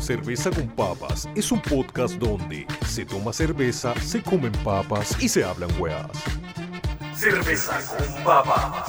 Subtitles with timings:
[0.00, 5.44] Cerveza con Papas es un podcast donde se toma cerveza, se comen papas y se
[5.44, 6.10] hablan weas.
[7.14, 8.88] Cerveza con Papas.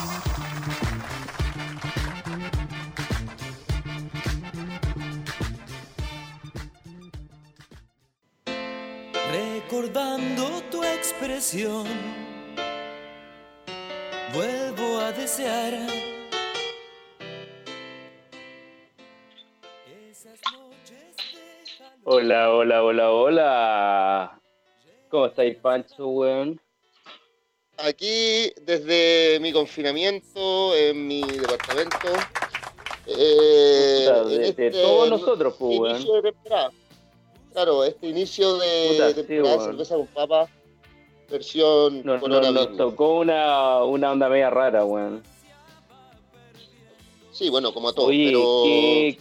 [9.30, 11.86] Recordando tu expresión,
[14.34, 16.19] vuelvo a desear
[22.22, 24.41] Hola, hola, hola, hola.
[25.10, 26.60] ¿Cómo estáis, Pancho, weón?
[27.77, 31.98] Aquí, desde mi confinamiento, en mi departamento.
[33.08, 35.96] eh, Puta, de, de este todos nosotros, pues, weón.
[35.96, 36.72] inicio de temporada.
[37.54, 39.70] Claro, este inicio de Puta, sí, temporada weón.
[39.72, 40.48] cerveza con papa,
[41.30, 45.24] versión Nos, nos tocó una, una onda media rara, weón.
[47.32, 49.20] Sí, bueno, como a todos, Oye, pero ¿qué,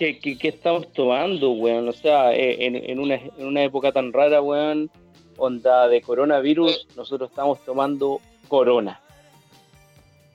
[0.00, 1.88] qué, qué- qué estamos tomando, weón?
[1.88, 4.90] O sea, eh, en, en una, en una época tan rara, weón,
[5.36, 6.86] onda de coronavirus, Eh.
[6.96, 9.00] nosotros estamos tomando corona.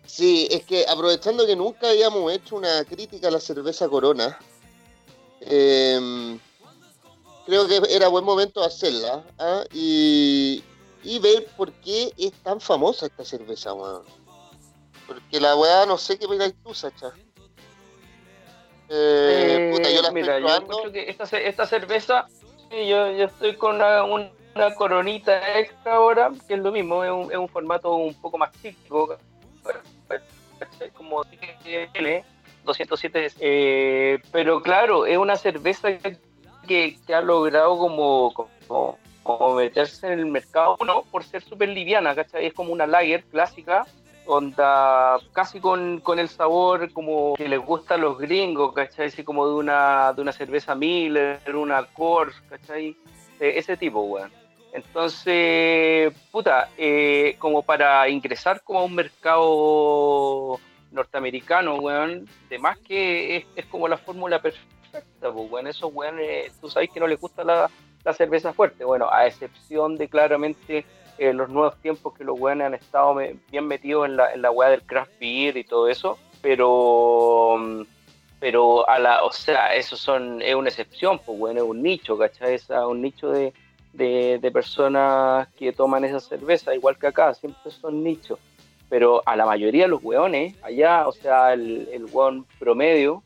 [0.05, 4.38] sí, es que aprovechando que nunca habíamos hecho una crítica a la cerveza Corona,
[5.41, 6.38] eh,
[7.45, 9.63] creo que era buen momento de hacerla ¿ah?
[9.73, 10.63] y,
[11.03, 14.03] y ver por qué es tan famosa esta cerveza, weón.
[15.08, 17.11] Porque la weá no sé qué miráis tú, Sacha.
[18.89, 20.66] Eh, puta, yo la mira, estoy yo probando.
[20.73, 22.28] encuentro que esta, esta cerveza,
[22.72, 27.11] yo, yo estoy con una, un- una coronita extra ahora, que es lo mismo, es
[27.11, 29.17] un, es un formato un poco más chico,
[30.97, 31.23] como
[31.94, 32.23] L,
[32.64, 35.89] 207, eh, pero claro, es una cerveza
[36.67, 41.70] que, que ha logrado como, como, como meterse en el mercado, no por ser súper
[41.70, 42.45] liviana, ¿cachai?
[42.45, 43.86] Es como una lager clásica,
[44.26, 49.08] onda casi con, con el sabor como que les gusta a los gringos, ¿cachai?
[49.08, 52.95] Así como de una, de una cerveza Miller, una Coors, ¿cachai?
[53.39, 54.32] Eh, ese tipo, weón.
[54.73, 60.60] Entonces, puta, eh, como para ingresar como a un mercado
[60.92, 65.67] norteamericano, weón, de más que es, es como la fórmula perfecta, pues, weón.
[65.67, 67.70] Esos weones, tú sabes que no les gusta la,
[68.05, 70.86] la cerveza fuerte, bueno, a excepción de claramente
[71.17, 74.42] eh, los nuevos tiempos que los weones han estado me- bien metidos en la, en
[74.42, 77.81] la weá del craft beer y todo eso, pero mm,
[78.39, 82.17] pero a la, o sea, eso son, es una excepción, pues bueno, es un nicho,
[82.17, 82.55] ¿cachai?
[82.55, 83.54] Es un nicho de,
[83.93, 88.37] de, de personas que toman esa cerveza, igual que acá, siempre son nichos.
[88.87, 93.23] Pero a la mayoría de los weones, allá, o sea, el, el weón promedio,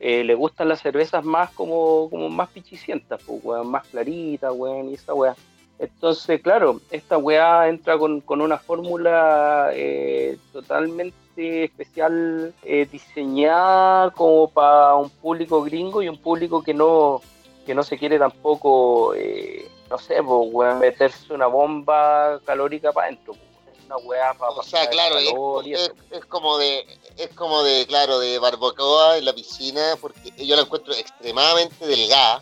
[0.00, 4.88] eh, le gustan las cervezas más como, como más pichicientas, pues weón, más claritas, weón,
[4.88, 5.34] y esa weá.
[5.82, 14.48] Entonces, claro, esta weá entra con, con una fórmula eh, totalmente especial, eh, diseñada como
[14.48, 17.20] para un público gringo y un público que no,
[17.66, 23.08] que no se quiere tampoco, eh, no sé, pues, weón, meterse una bomba calórica para
[23.08, 23.34] adentro.
[23.76, 25.32] Es una weá para O sea, claro, es,
[25.80, 30.54] es- es como de, es como de, claro, de barbacoa en la piscina, porque yo
[30.54, 32.40] la encuentro extremadamente delgada,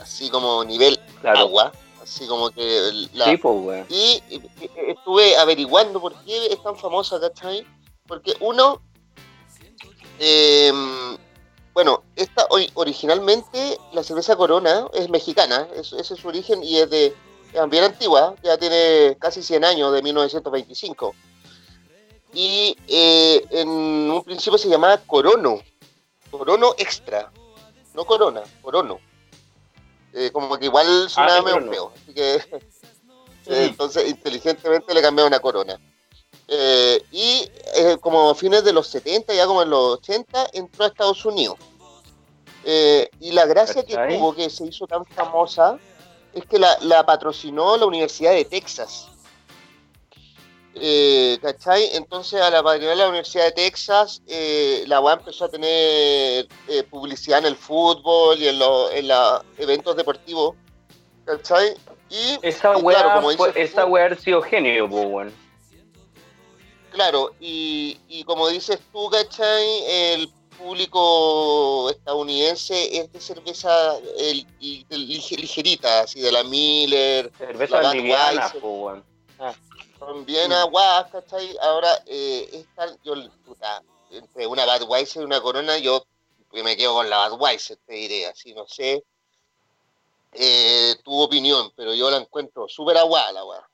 [0.00, 1.40] así como nivel claro.
[1.40, 1.72] agua,
[2.02, 3.26] así como que la,
[3.88, 7.66] Sí, pues, y estuve averiguando por qué es tan famosa, ¿cachai?
[8.06, 8.80] Porque uno,
[10.18, 10.72] eh,
[11.74, 16.78] bueno, esta hoy originalmente la cerveza Corona es mexicana, es- ese es su origen y
[16.78, 17.14] es de
[17.52, 21.14] es bien antigua, ya tiene casi 100 años, de 1925.
[22.34, 25.58] Y eh, en un principio se llamaba Corono,
[26.30, 27.32] Corono Extra,
[27.94, 29.00] no Corona, Corono.
[30.12, 32.34] Eh, como que igual sonaba Ah, medio feo, así que
[33.46, 35.78] eh, entonces inteligentemente le cambiaron a Corona.
[36.48, 40.84] Eh, y eh, como a fines de los 70, ya como en los 80, entró
[40.84, 41.58] a Estados Unidos.
[43.20, 45.78] Y la gracia que tuvo, que se hizo tan famosa,
[46.34, 49.08] es que la, la patrocinó la Universidad de Texas.
[50.80, 51.90] Eh, ¿Cachai?
[51.94, 56.82] Entonces a la patrocinar la Universidad de Texas, eh, la UA empezó a tener eh,
[56.90, 60.54] publicidad en el fútbol y en los en los eventos deportivos.
[61.24, 61.74] ¿Cachai?
[62.10, 65.04] Y Esa y weá, claro, como fue- dices esa tú- weá ha sido genio, pues,
[65.06, 65.32] weón.
[66.90, 69.66] Claro, y, y como dices tú, ¿cachai?
[69.86, 77.82] El público estadounidense es de cerveza el, el- lige- ligerita, así de la Miller, Cerveza
[77.82, 79.04] La liviana, pues, weón.
[79.98, 80.54] Son bien Mm.
[80.54, 81.56] aguadas, ¿cachai?
[81.60, 83.14] Ahora, eh, esta, yo,
[83.44, 86.02] puta, entre una Budweiser y una Corona, yo
[86.52, 89.02] me quedo con la Budweiser, te diré, así, no sé
[90.32, 93.68] eh, tu opinión, pero yo la encuentro súper aguada, la weá.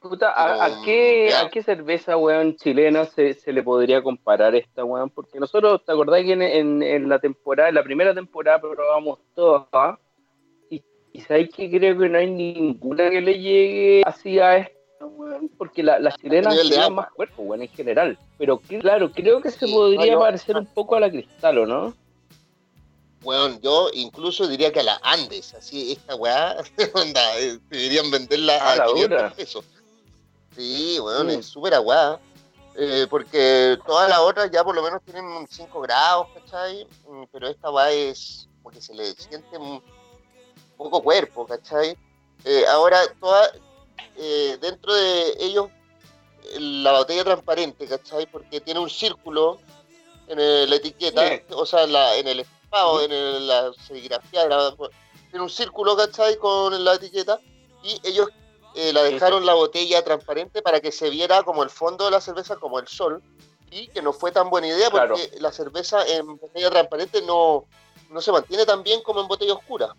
[0.00, 1.34] Puta, ¿a, a qué.
[1.34, 5.10] ¿a qué cerveza, weón, chilena se, se le podría comparar esta, weón?
[5.10, 9.18] Porque nosotros, ¿te acordás que en, en, en la temporada, en la primera temporada probamos
[9.34, 9.66] todas?
[9.72, 9.98] ¿ah?
[10.70, 10.82] Y,
[11.12, 15.48] y sabes que creo que no hay ninguna que le llegue así a esta, weón,
[15.56, 18.18] porque la- las chilenas tienen más cuerpo, weón, en general.
[18.38, 21.94] Pero claro, creo que se podría no, parecer un poco a la cristal, ¿o no?
[23.22, 26.56] Weón, yo incluso diría que a la Andes, así, esta weá,
[26.94, 29.34] onda, eh, deberían venderla Ah, a la 500 dura.
[29.34, 29.64] pesos.
[30.56, 31.30] Sí, weón, Mm.
[31.30, 32.18] es súper aguada.
[32.76, 36.86] Eh, porque todas las otras ya por lo menos tienen 5 grados, ¿cachai?
[37.08, 39.82] Mm, Pero esta weá es como que se le siente un
[40.78, 41.96] poco cuerpo, ¿cachai?
[42.44, 43.50] Eh, ahora, toda,
[44.16, 45.68] eh, dentro de ellos,
[46.52, 48.26] eh, la botella transparente, ¿cachai?
[48.26, 49.58] Porque tiene un círculo
[50.28, 51.42] en el- la etiqueta, Sí.
[51.52, 54.48] o sea, en, la- en el estampado, en el- la serigrafía,
[55.30, 56.36] tiene un círculo, ¿cachai?
[56.36, 57.40] Con la etiqueta,
[57.82, 58.28] y ellos
[58.76, 62.12] eh, la Sí, dejaron la botella transparente para que se viera como el fondo de
[62.12, 63.20] la cerveza, como el sol,
[63.68, 65.16] y que no fue tan buena idea Claro.
[65.16, 67.64] porque la cerveza en botella transparente no,
[68.10, 69.96] no se mantiene tan bien como en botella oscura.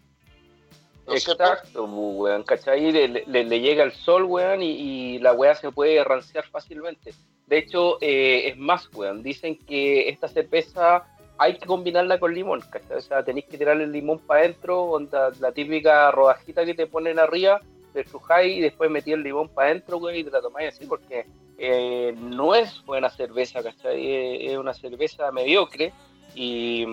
[1.07, 2.91] Exacto, weón, ¿cachai?
[2.91, 7.13] Le, le- le llega el sol, weón, y, la weá se puede ranciar fácilmente.
[7.47, 11.03] De hecho, eh, es más, weón, dicen que esta cerveza
[11.37, 12.97] hay que combinarla con limón, ¿cachai?
[12.97, 16.87] O sea, tenéis que tirarle el limón para adentro, onda, la típica rodajita que te
[16.87, 17.59] ponen arriba,
[17.93, 20.85] le estrujáis y después metí el limón para adentro, weón, y te la tomáis así,
[20.85, 21.25] porque
[21.57, 24.45] eh, no es buena cerveza, ¿cachai?
[24.45, 25.91] Es, es una cerveza mediocre
[26.35, 26.85] y,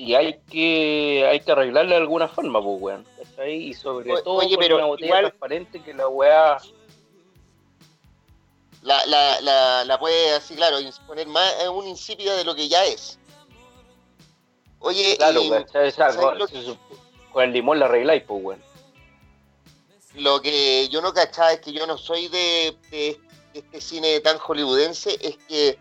[0.00, 3.06] y hay que hay que arreglarla de alguna forma, pues, weón.
[3.48, 6.58] Y sobre O- todo oye, pero una botella igual- transparente que la weá...
[8.82, 12.84] La, la, la, la puede así, claro, poner más un insípida de lo que ya
[12.84, 13.18] es.
[14.78, 15.88] Oye, Claro, y ¿cachai?
[15.88, 16.76] O sea, ¿sabes
[17.32, 18.62] con, el limón la arregláis, pues, weón.
[20.14, 23.20] lo que yo no cachaba es que yo no soy de, de-
[23.52, 25.76] de este cine tan hollywoodense, es que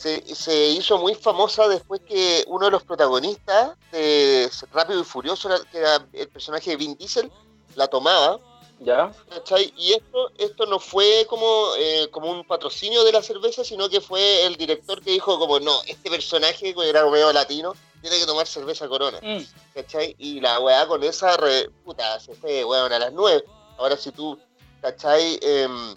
[0.00, 5.48] se, se hizo muy famosa después que uno de los protagonistas de Rápido y Furioso,
[5.70, 7.30] que era el personaje de Vin Diesel,
[7.74, 8.38] la tomaba,
[8.82, 9.12] ¿Ya?
[9.28, 9.74] ¿cachai?
[9.76, 14.00] Y esto, esto no fue como, eh, como un patrocinio de la cerveza, sino que
[14.00, 18.24] fue el director que dijo como, no, este personaje, que era medio latino, tiene que
[18.24, 19.18] tomar cerveza corona.
[19.22, 19.42] Mm.
[19.74, 20.14] ¿cachai?
[20.18, 23.44] Y la weá con esa, re- puta, se fue, weón, a las nueve.
[23.76, 24.38] Ahora si tú,
[24.80, 25.38] ¿cachai?
[25.42, 25.94] Em,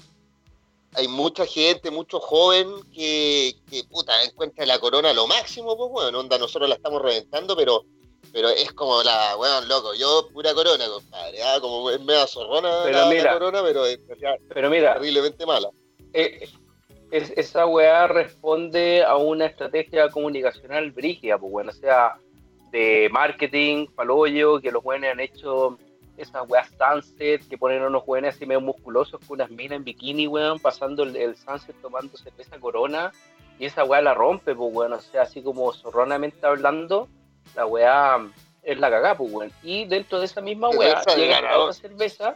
[0.95, 6.15] hay mucha gente, mucho joven que, que, puta, encuentra la corona lo máximo, pues, weón,
[6.15, 7.83] onda, nosotros la estamos reventando, pero
[8.31, 12.81] pero es como la, weón, loco, yo pura corona, compadre, ah, como es media zorrona
[12.83, 13.33] Pero la, la mira.
[13.33, 13.99] corona, pero es
[14.49, 15.69] Pero mira, terriblemente mala.
[16.13, 16.47] eh,
[17.11, 22.15] es- esa weá responde a una estrategia comunicacional brígida, pues, bueno, o sea,
[22.71, 25.77] de marketing, palollo, que los buenos han hecho
[26.17, 29.83] esas weas sunset, que ponen a unos buenos así medio musculosos con unas minas en
[29.83, 33.11] bikini, weón, pasando el, el sunset tomando cerveza corona,
[33.59, 37.07] y esa weá la rompe, pues, bueno, o sea, así como zorronamente hablando,
[37.55, 38.19] la weá
[38.63, 39.51] es la cagá, pues, weón.
[39.61, 40.77] Y dentro de esa misma de
[41.15, 42.35] llega esta otra cerveza,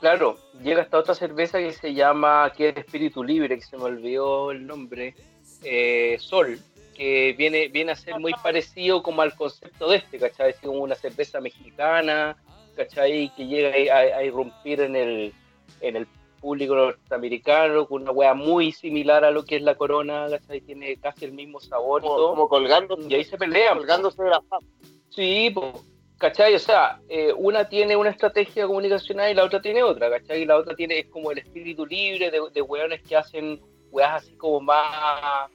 [0.00, 3.84] claro, llega esta otra cerveza que se llama, que es espíritu libre, que se me
[3.84, 5.14] olvidó el nombre,
[5.62, 6.58] eh, Sol,
[6.94, 10.50] que viene, viene a ser muy parecido como al concepto de este, ¿cachai?
[10.50, 12.36] Es como una cerveza mexicana,
[12.76, 13.30] ¿cachai?
[13.36, 15.32] Que llega a, a- irrumpir en el,
[15.80, 16.06] en el
[16.40, 20.60] público norteamericano con una wea muy similar a lo que es la corona, ¿cachai?
[20.60, 22.28] Tiene casi el mismo sabor y Como, todo.
[22.30, 23.78] como colgando, Y ahí se pelean.
[23.78, 24.66] colgándose de la fama.
[25.10, 25.82] Sí, po,
[26.18, 26.54] ¿cachai?
[26.54, 30.42] O sea, eh, una tiene una estrategia comunicacional y la otra tiene otra, ¿cachai?
[30.42, 33.60] Y la otra tiene es como el espíritu libre de, de weones que hacen
[33.90, 35.50] weas así como más,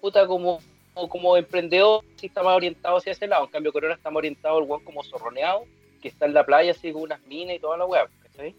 [0.00, 0.60] puta, como,
[0.94, 3.44] como, como emprendedor, sí está más orientado hacia ese lado.
[3.44, 5.64] En cambio, Corona está más orientado al weón como zorroneado,
[6.00, 7.86] que está en la playa así con unas minas y toda la
[8.22, 8.54] ¿cachai?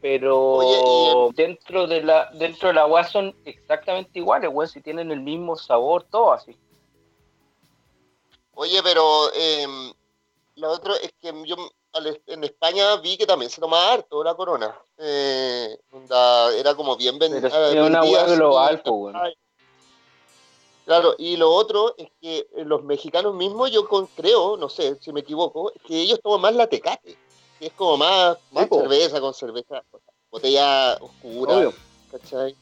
[0.00, 5.12] Pero Oye, dentro de la dentro de la wea son exactamente iguales, weón, si tienen
[5.12, 6.56] el mismo sabor, todo así.
[8.54, 9.92] Oye, pero em,
[10.56, 11.56] lo otro es que yo
[12.26, 14.74] en España vi que también se tomaba harto la corona.
[14.98, 15.78] Eh,
[16.58, 19.16] era como bien ven- Pero ah, es una vendida hueá global, weón.
[20.84, 24.96] Claro, y lo otro es que eh, los mexicanos mismos, yo con- creo, no sé
[25.00, 27.16] si me equivoco, es que ellos toman más la tecate,
[27.58, 29.82] que es como más, más cerveza con cerveza,
[30.30, 31.72] botella oscura, Obvio.
[32.10, 32.56] ¿cachai?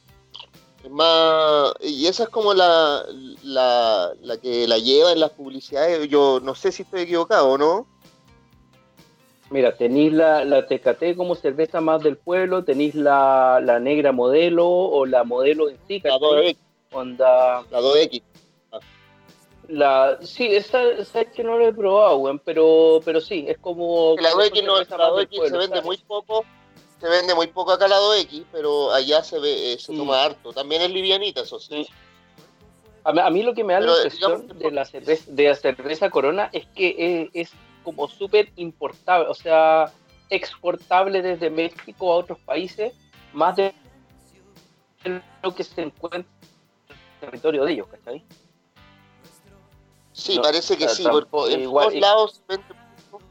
[0.84, 3.04] Es más, y esa es como la,
[3.42, 7.58] la, la que la lleva en las publicidades, yo no sé si estoy equivocado o
[7.58, 7.86] no,
[9.50, 14.68] Mira, tenéis la, la Tecate como cerveza más del pueblo, tenéis la, la negra modelo
[14.68, 16.56] o la modelo en sí, ¿cachai?
[16.90, 18.22] 2X, Onda, la 2X.
[19.68, 23.58] la, sí, esa, esa es que no lo he probado, weón, pero, pero sí, es
[23.58, 24.16] como...
[24.20, 25.84] La como 2X, son no, la más del 2X se vende ¿sabes?
[25.84, 26.44] muy poco,
[27.00, 29.96] se vende muy poco acá al lado X, pero allá se ve, eh, se Mm.
[29.98, 30.52] toma harto.
[30.52, 31.84] También es livianita, eso sí.
[31.84, 31.92] Sí.
[33.04, 35.24] A mí, a mí lo que me da Pero, la impresión digamos, de la cerveza,
[35.28, 39.90] de la cerveza Corona es que es, es como súper importable, o sea,
[40.28, 42.92] exportable desde México a otros países,
[43.32, 43.72] más de
[45.42, 46.30] lo que se encuentra
[47.20, 48.24] territorio de ellos, ¿cachai?
[50.12, 52.74] Sí, No, parece que sí, porque en igual- todos lados se vende
[53.10, 53.24] mucho,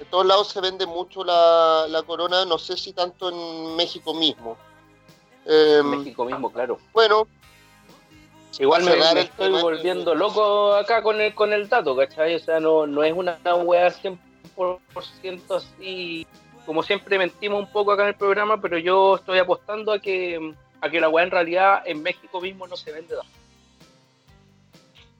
[0.00, 4.14] en todos lados se vende mucho la, la corona, no sé si tanto en México
[4.14, 4.56] mismo.
[5.46, 6.78] Eh, En México mismo, claro.
[6.92, 7.26] bueno,
[8.58, 12.36] Igual me, me estoy volviendo loco acá con el, con el dato, ¿cachai?
[12.36, 16.24] O sea, no, no es una, una weá 100% así,
[16.64, 20.54] como siempre mentimos un poco acá en el programa, pero yo estoy apostando a que,
[20.84, 23.32] a que la weá en realidad en México mismo no se vende tanto.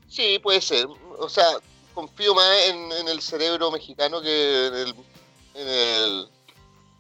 [0.09, 0.87] sí, puede ser.
[1.19, 1.47] O sea,
[1.95, 4.95] confío más en, en el cerebro mexicano que en el,
[5.55, 6.29] en el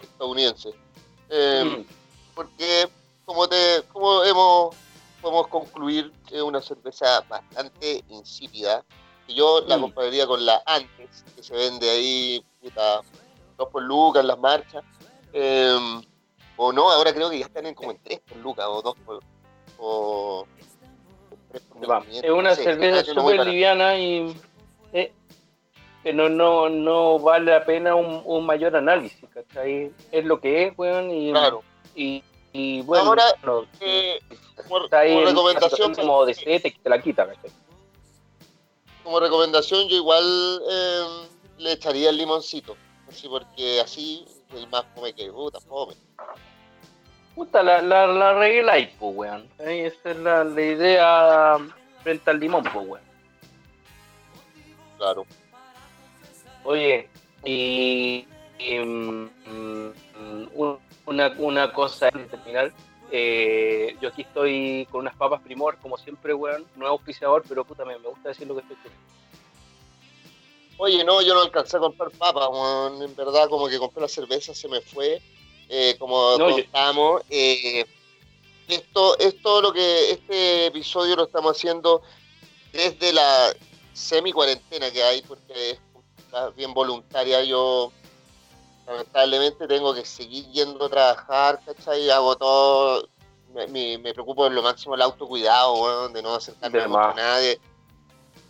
[0.02, 0.70] estadounidense.
[1.28, 1.84] Eh, Mm.
[2.34, 2.88] porque
[3.24, 4.76] como te como hemos
[5.20, 8.84] podemos concluir es una cerveza bastante insípida
[9.28, 9.80] yo la Mm.
[9.82, 13.00] compararía con la antes que se vende ahí puta,
[13.56, 14.84] dos por lucas las marchas
[15.32, 15.76] Eh,
[16.56, 18.96] o no ahora creo que ya están en como en tres por lucas o dos
[19.04, 19.20] por
[19.78, 20.46] o
[21.50, 24.36] tres por Va, 1500, Es una no sé, cerveza súper liviana y
[24.92, 25.12] eh,
[26.02, 29.90] pero no, no vale la pena un, un mayor análisis, ¿cachai?
[30.12, 31.62] Es lo que es, weón, y, claro
[31.94, 34.20] y, y bueno, Ahora, no, Eh,
[34.56, 37.50] como, está ahí como en una recomendación como de sed, te, te la quita, ¿cachai?
[39.02, 40.24] como recomendación yo igual
[40.70, 41.04] eh,
[41.58, 42.74] le echaría el limoncito
[43.08, 45.94] así porque así el más fome que puta fome
[47.34, 49.48] Puta, la, la, la arregláis, pues, weón.
[49.58, 51.56] Ahí Esa es la, la idea
[52.04, 53.04] frente al limón, pues, weón.
[54.98, 55.26] claro
[56.62, 57.08] Oye,
[57.44, 58.26] y,
[58.58, 59.92] y, mm, mm,
[60.54, 62.72] un- una, una cosa antes de terminar.
[63.10, 66.64] eh, yo aquí estoy con unas papas primor, como siempre, weón.
[66.76, 69.04] No es auspiciador, pero puta, me, me gusta decir lo que estoy comiendo.
[70.76, 73.02] Oye, no, yo no alcancé a comprar papas, weón.
[73.02, 75.22] en verdad como que compré la cerveza, se me fue,
[75.68, 77.22] eh, como No, contamos.
[77.30, 77.84] eh,
[78.68, 82.02] esto es todo lo que este episodio lo estamos haciendo
[82.72, 83.54] desde la
[83.92, 87.44] semi-cuarentena que hay, porque es bien voluntaria.
[87.44, 87.92] Yo
[88.86, 92.10] lamentablemente tengo que seguir yendo a trabajar, ¿cachai?
[92.10, 93.08] Hago todo,
[93.54, 97.60] me, me- preocupo en lo máximo el autocuidado, de no acercarme a nadie.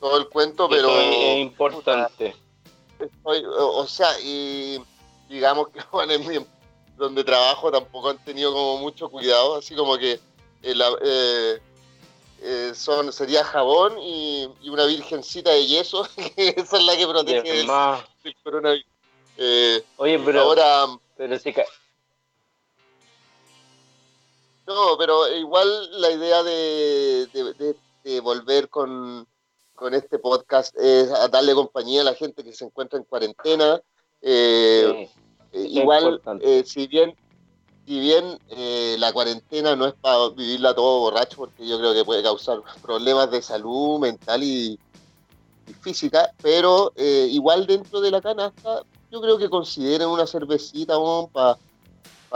[0.04, 0.90] Todo el cuento, pero...
[1.00, 2.36] es, importante.
[2.98, 4.78] estoy- o, sea, y
[5.30, 6.46] digamos que bueno, en mi-
[6.98, 10.20] donde trabajo tampoco han tenido como mucho cuidado, así como que
[10.62, 11.58] eh, la- eh,
[12.42, 16.06] eh, son sería jabón y, y una virgencita de yeso,
[16.36, 18.04] que esa es la que protege De del, más.
[18.22, 18.86] del coronavirus.
[19.96, 21.64] Oye, pero, ahora, pero sí que...
[24.66, 29.26] no, pero igual la idea de, de- de- de volver con,
[29.74, 33.80] con este podcast es a darle compañía a la gente que se encuentra en cuarentena.
[34.22, 35.20] Eh, sí,
[35.52, 37.14] Eh, igual, eh, si bien,
[37.86, 42.04] si bien eh, la cuarentena no es para vivirla todo borracho, porque yo creo que
[42.04, 44.78] puede causar problemas de salud mental y,
[45.68, 50.94] y física, pero eh, igual dentro de la canasta, yo creo que consideren una cervecita
[51.32, 51.56] para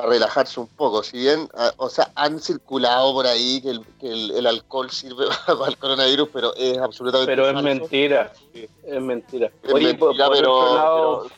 [0.03, 1.03] relajarse un poco.
[1.03, 4.91] Si bien, ah, o sea, han circulado por ahí que el, que el- el alcohol
[4.91, 8.33] sirve para el coronavirus, pero es absolutamente Pero es mentira.
[8.53, 8.69] Sí.
[8.85, 9.51] Es mentira.
[9.63, 11.35] Es Oye, por, mentira, por pero, lado, pero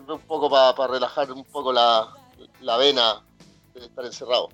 [0.00, 2.08] sirve un poco para relajar un poco la,
[2.60, 3.22] la vena
[3.74, 4.48] de estar encerrado.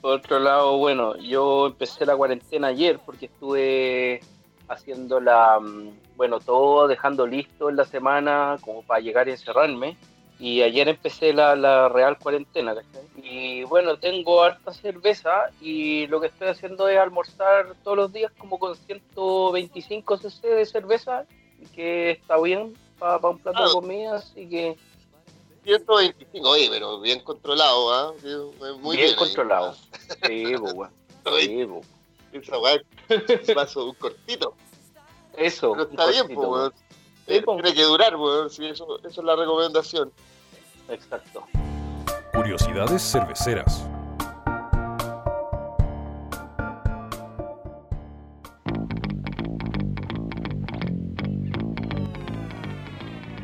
[0.00, 4.20] Por otro lado, bueno, yo empecé la cuarentena ayer porque estuve
[4.68, 9.96] haciendo la, mm, bueno, todo dejando listo en la semana como para llegar y encerrarme.
[10.44, 13.02] Y ayer empecé la, la real cuarentena, ¿cachai?
[13.16, 18.30] Y bueno, tengo harta cerveza y lo que estoy haciendo es almorzar todos los días
[18.36, 21.24] como con 125 cc de cerveza,
[21.74, 23.68] que está bien para un plato Ah.
[23.68, 24.76] de comida, así que
[25.64, 28.12] 125, oye, pero bien controlado, ¿ah?
[28.82, 29.08] Muy bien, bien.
[29.08, 29.14] ahí.
[29.16, 29.74] controlado.
[30.26, 30.44] Sí,
[31.40, 31.68] Sí.
[32.32, 34.52] Esa weá, un vaso, un cortito.
[35.38, 35.72] Eso.
[35.72, 36.72] Pero un está bien, pues.
[37.24, 38.50] Tiene que durar, weón.
[38.50, 40.12] Sí, eso, eso es la recomendación.
[40.88, 41.44] Exacto.
[42.32, 43.88] Curiosidades cerveceras.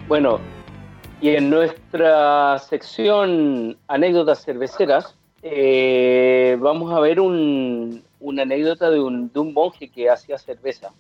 [0.09, 0.40] Bueno,
[1.20, 9.32] y en nuestra sección anécdotas cerveceras, eh, vamos a ver un- una anécdota de un,
[9.32, 10.90] de un monje que hacía cerveza.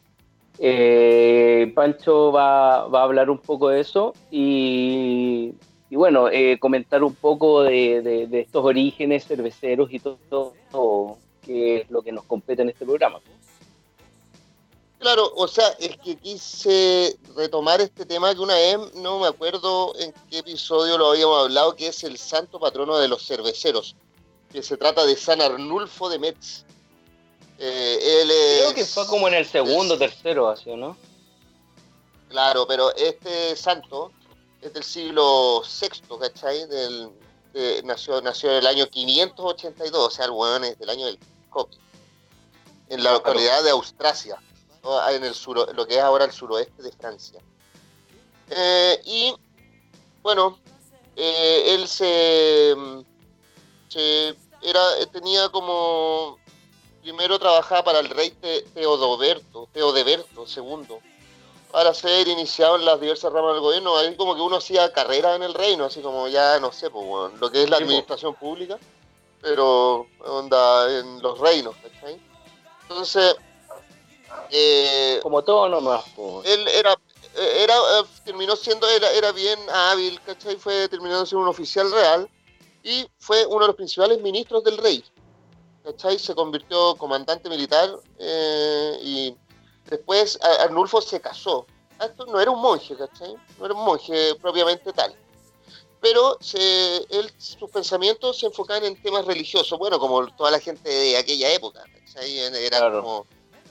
[0.58, 5.54] Eh, Pancho va, va a hablar un poco de eso y,
[5.90, 10.18] y bueno, eh, comentar un poco de, de- de estos orígenes cerveceros y todo,
[10.70, 13.20] todo que es lo que nos compete en este programa.
[14.98, 19.94] Claro, o sea, es que quise retomar este tema que una vez, no me acuerdo
[19.98, 23.96] en qué episodio lo habíamos hablado, que es el santo patrono de los cerveceros,
[24.52, 26.64] que se trata de San Arnulfo de Metz.
[27.58, 30.96] Eh, él es, Creo que fue como en el segundo, es- tercero, así, ¿o ¿no?
[32.28, 34.12] Claro, pero este santo
[34.62, 36.66] es del siglo VI, ¿cachai?
[36.66, 37.10] Del,
[37.52, 41.18] de- nació, nació en el año 582, o sea, el hueón es del año del
[41.50, 41.76] COVID,
[42.90, 44.36] en la localidad de Austrasia,
[44.82, 47.40] o en el sur, lo que es ahora el suroeste de Francia.
[48.50, 49.34] Eh, y,
[50.22, 50.58] bueno,
[51.16, 52.74] eh, él se,
[53.88, 56.38] se- era, tenía como,
[57.02, 60.98] primero trabajaba para el rey Te- Teodoberto, Teodeberto II,
[61.72, 65.34] para ser iniciado en las diversas ramas del gobierno, ahí como que uno hacía carrera
[65.34, 68.34] en el reino, así como ya, no sé, pues, bueno, lo que es la administración
[68.34, 68.78] pública,
[69.40, 72.20] pero onda en los reinos, ¿cachai?
[72.82, 73.36] Entonces,
[74.50, 76.04] eh, Como todo nomás.
[76.10, 76.42] po.
[76.44, 76.96] él era,
[77.36, 77.74] era
[78.24, 80.56] terminó siendo, era, era bien hábil, ¿cachai?
[80.56, 82.28] Fue terminando siendo un oficial real
[82.82, 85.04] y fue uno de los principales ministros del rey,
[85.84, 86.18] ¿cachai?
[86.18, 89.36] Se convirtió comandante militar eh, y
[89.90, 91.66] después Arnulfo se casó.
[91.98, 93.34] Ah, Esto no era un monje, ¿cachai?
[93.58, 95.14] No era un monje propiamente tal.
[96.00, 100.88] Pero se, él, sus pensamientos se enfocaban en temas religiosos, bueno, como toda la gente
[100.88, 102.38] de aquella época, ¿cachai?
[102.38, 103.02] Era Claro.
[103.02, 103.26] como,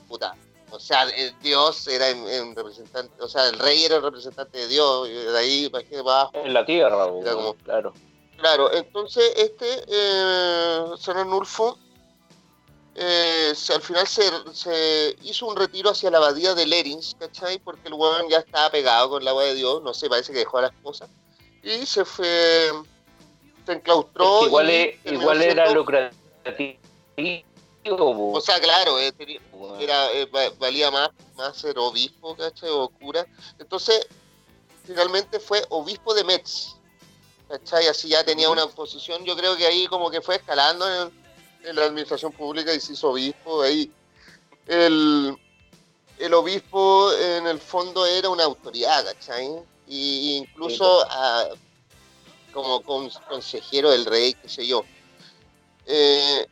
[0.07, 0.37] puta,
[0.69, 2.05] o sea, el Dios era
[2.43, 5.83] un representante, o sea, el rey era el representante de Dios, y de ahí para
[5.99, 6.31] abajo.
[6.35, 7.93] En la tierra, Era como- claro.
[8.37, 11.77] Claro, entonces este eh, San Arnulfo
[12.95, 17.59] eh, al final se, se hizo un retiro hacia la abadía de Lerins, ¿cachai?
[17.59, 20.39] Porque el huevón ya estaba pegado con el agua de Dios, no sé, parece que
[20.39, 21.07] dejó a la esposa.
[21.63, 22.71] Y se fue,
[23.65, 24.23] se enclaustró.
[24.25, 24.69] Es que igual,
[25.41, 26.17] es- era lucrativo.
[28.35, 29.41] O sea, claro, eh, tenía-
[29.79, 32.69] era, eh, va- valía más, más ser obispo, ¿cachai?
[32.69, 33.25] O cura.
[33.57, 34.05] Entonces,
[34.85, 36.75] finalmente fue obispo de Metz,
[37.47, 37.87] ¿cachai?
[37.87, 41.19] Así ya tenía una posición, yo creo que ahí como que fue escalando en,
[41.63, 43.61] en la administración pública y se hizo obispo.
[43.61, 43.91] Ahí
[44.67, 45.37] el,
[46.17, 49.49] el obispo en el fondo era una autoridad, ¿cachai?
[49.87, 51.05] Y incluso
[52.53, 54.83] como con- consejero del rey, qué sé yo.
[55.85, 56.47] Eh,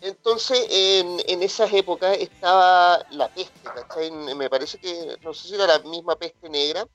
[0.00, 4.10] entonces, en, en esas épocas estaba la peste, ¿cachai?
[4.10, 6.86] Me parece que, no sé si era la misma peste negra,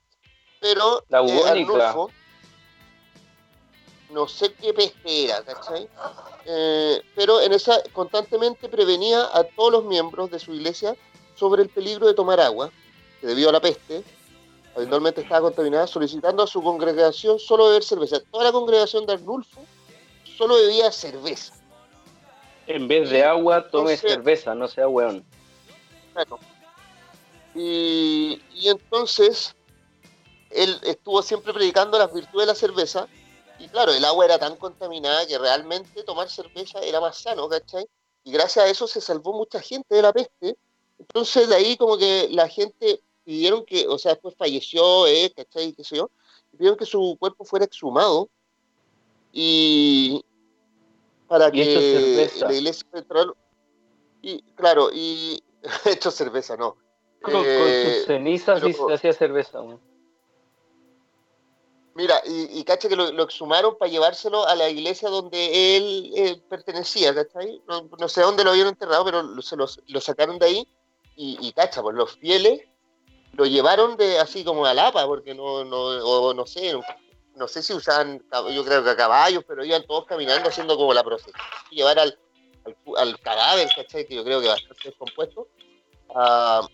[0.59, 1.43] pero La eh.
[1.45, 2.11] Arnulfo,
[4.11, 5.87] no sé qué peste era, ¿cachai?
[6.45, 10.95] Eh, pero en esa constantemente prevenía a todos los miembros de su iglesia
[11.35, 12.71] sobre el peligro de tomar agua,
[13.19, 14.03] que debido a la peste,
[14.75, 18.19] habitualmente estaba contaminada, solicitando a su congregación solo beber cerveza.
[18.31, 19.61] Toda la congregación de Arnulfo
[20.37, 21.53] solo bebía cerveza.
[22.67, 25.25] En vez de agua, tome Entonces- cerveza, no sea weón.
[26.13, 26.39] Claro.
[27.53, 29.55] Y, y entonces
[30.51, 33.07] él estuvo siempre predicando las virtudes de la cerveza.
[33.63, 37.85] Y claro, el agua era tan contaminada que realmente tomar cerveza era más sano, ¿cachai?
[38.23, 40.57] Y gracias a eso se salvó mucha gente de la peste.
[40.99, 45.73] Entonces de ahí como que la gente pidieron que, o sea, después falleció, eh, ¿cachai?
[45.73, 46.09] ¿Qué sé yo?
[46.53, 48.29] Y pidieron que su cuerpo fuera exhumado.
[49.31, 50.23] Y
[51.27, 52.45] para Y hecho que cerveza.
[52.47, 53.33] la iglesia central...
[54.23, 55.41] Y claro, y
[55.85, 56.77] hecho cerveza, no.
[57.21, 59.61] Con, con Eh, sus cenizas y pero- se hacía cerveza.
[59.61, 59.79] weón.
[62.01, 66.11] Mira, y, y cacha que lo, lo exhumaron para llevárselo a la iglesia donde él
[66.15, 67.61] eh, pertenecía, ¿cachai?
[67.67, 70.67] No, no sé dónde lo habían enterrado, pero lo, se los- lo sacaron de ahí
[71.15, 72.61] y, y cacha, pues los fieles
[73.33, 76.73] lo llevaron de así como a Lapa, porque no, no, o no sé,
[77.35, 80.93] no, sé si usaban, yo creo que a caballos, pero iban todos caminando haciendo como
[80.95, 81.35] la procesión,
[81.69, 82.17] llevar al,
[82.65, 84.07] al, al cadáver, ¿cachai?
[84.07, 85.47] Que yo creo que estar descompuesto,
[86.15, 86.67] a,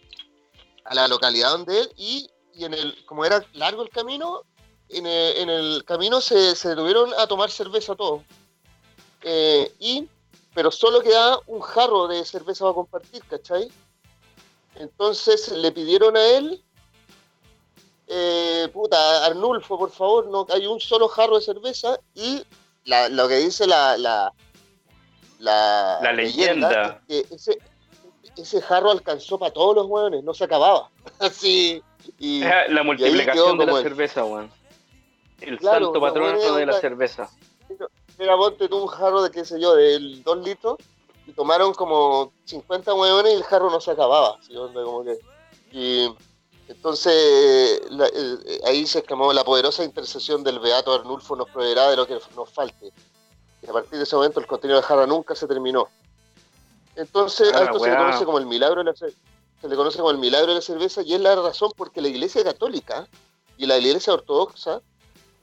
[0.86, 4.44] a la localidad donde él, y, y en el, como era largo el camino,
[4.90, 8.22] en el, en el camino se, se detuvieron a tomar cerveza todos.
[9.24, 10.08] Eh, y,
[10.54, 13.70] pero solo quedaba un jarro de cerveza para compartir, ¿cachai?
[14.76, 16.64] Entonces le pidieron a él,
[18.08, 22.44] eh, puta, Arnulfo, por favor, no hay un solo jarro de cerveza y
[22.86, 24.32] la- lo que dice la, la,
[25.40, 27.02] la, La leyenda.
[27.08, 27.58] es que ese,
[28.38, 30.90] ese jarro alcanzó para todos los hueones, no se acababa.
[31.20, 31.84] Así.
[32.20, 34.50] Y, la multiplicación de la cerveza, weón.
[35.42, 37.30] El Claro, santo patrono de la cerveza.
[38.18, 40.78] Mira, ponte tú un jarro de qué sé yo, de 2 litros,
[41.28, 44.38] y tomaron como 50 hueones y el jarro no se acababa.
[44.42, 44.54] ¿sí?
[44.56, 45.20] Como que-
[45.72, 46.14] y,
[46.70, 51.96] Entonces, la- eh, ahí se exclamó la poderosa intercesión del Beato Arnulfo nos proveerá de
[51.96, 52.92] lo que nos falte.
[53.62, 55.88] Y a partir de ese momento el contenido de jarra nunca se terminó.
[56.98, 59.14] Entonces, Ah, a esto se le conoce como el milagro de la ce-
[59.62, 62.10] se le conoce como el milagro de la cerveza y es la razón porque la
[62.10, 63.08] Iglesia Católica
[63.58, 64.82] y la Iglesia Ortodoxa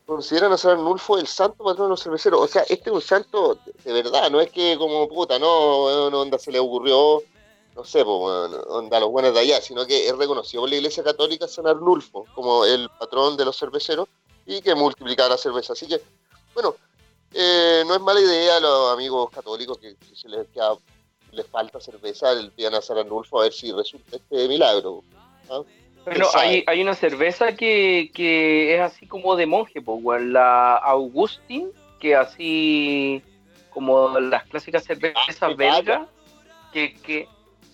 [0.07, 2.41] consideran a San Arnulfo el santo patrón de los cerveceros.
[2.41, 6.15] O sea, este es un santo de, verdad, no es que como puta, no, weón,
[6.15, 7.23] onda se le ocurrió,
[7.75, 10.77] no sé, pues, weón, onda los buenos de allá, sino que es reconocido por la
[10.77, 14.09] Iglesia Católica San Arnulfo como el patrón de los cerveceros
[14.47, 15.73] y que multiplicaba la cerveza.
[15.73, 16.01] Así que,
[16.53, 16.77] bueno,
[17.33, 20.77] eh, no es mala idea a los amigos católicos que, que se les, queda-
[21.33, 25.03] les falta cerveza, el pidan a San Arnulfo a ver si resulta este milagro.
[26.05, 31.71] Bueno, hay, hay una cerveza que, que es así como de monje, pues, la Augustin,
[32.01, 33.23] que así
[33.71, 36.09] como las clásicas cervezas Ah, belgas,
[36.73, 37.27] que, que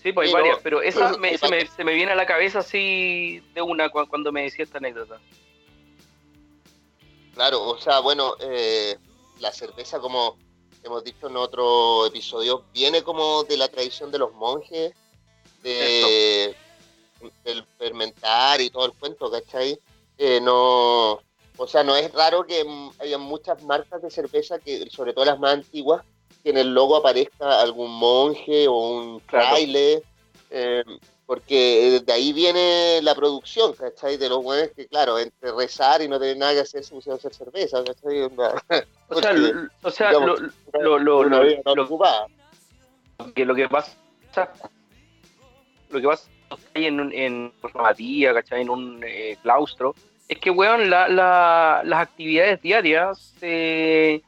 [0.02, 0.42] sí, pues hay Sí, no.
[0.42, 3.88] varias, pero esa me- se, me, se me viene a la cabeza así de una
[3.88, 5.18] cu- cuando me decía esta anécdota.
[7.34, 8.96] Claro, o sea, bueno, eh,
[9.40, 10.36] la cerveza, como
[10.84, 14.92] hemos dicho en otro episodio, viene como de la tradición de los monjes,
[15.62, 16.54] de
[17.44, 19.78] del fermentar y todo el cuento, ¿cachai?
[20.18, 21.12] Eh, no,
[21.56, 22.64] o sea, no es raro que
[22.98, 26.02] haya muchas marcas de cerveza, que sobre todo las más antiguas,
[26.42, 29.48] que en el logo aparezca algún monje o un Claro.
[29.48, 30.02] fraile,
[30.50, 30.82] eh,
[31.26, 34.16] porque de ahí viene la producción, ¿cachai?
[34.16, 37.18] De los buenos que, claro, entre rezar y no tener nada que hacer, se pusieron
[37.18, 38.28] a hacer cerveza, ¿cachai?
[39.12, 40.40] O sea, lo, o sea, digamos,
[40.72, 41.42] lo, lo, lo,
[41.74, 42.20] lo-
[43.34, 43.92] que lo que pasa
[45.90, 46.28] lo que pasa
[46.74, 48.62] en, un- en Matías, ¿cachai?
[48.62, 49.94] En un eh, claustro,
[50.28, 54.20] es que, weón, la, la- las actividades diarias eh,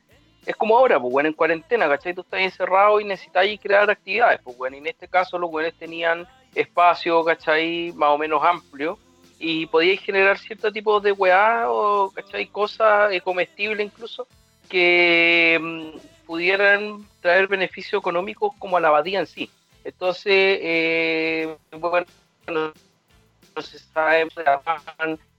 [0.45, 2.15] es como ahora, pues, weón, en cuarentena, ¿cachai?
[2.15, 4.75] Tú estás encerrado y necesitas crear actividades, pues, weón.
[4.75, 7.93] En este caso los weones tenían espacio, ¿cachai?
[7.95, 8.99] Más o menos amplio
[9.39, 12.47] y podíais generar cierto tipo de weá o, ¿cachai?
[12.47, 14.27] Cosas eh, comestibles incluso
[14.69, 19.51] que mm, pudieran traer beneficios económicos como a la abadía en sí.
[19.85, 22.07] Entonces, eh, bueno,
[22.47, 24.27] no se sabe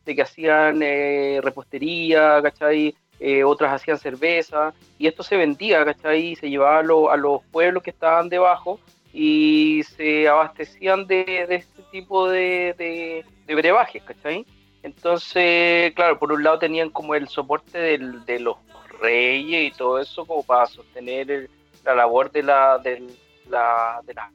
[0.06, 2.94] de que hacían eh, repostería, ¿cachai?
[3.20, 6.36] Eh, otras hacían cerveza, y esto se vendía, ¿cachai?
[6.36, 8.80] Se llevaba a, lo- a los pueblos que estaban debajo
[9.14, 14.46] y se abastecían de, de este tipo de, de, de brebajes, ¿cachai?
[14.82, 18.58] Entonces, claro, por un lado tenían como el soporte del- de los
[19.00, 21.50] reyes y todo eso como para sostener el-
[21.86, 23.04] la labor de la, de
[23.50, 24.32] la, de las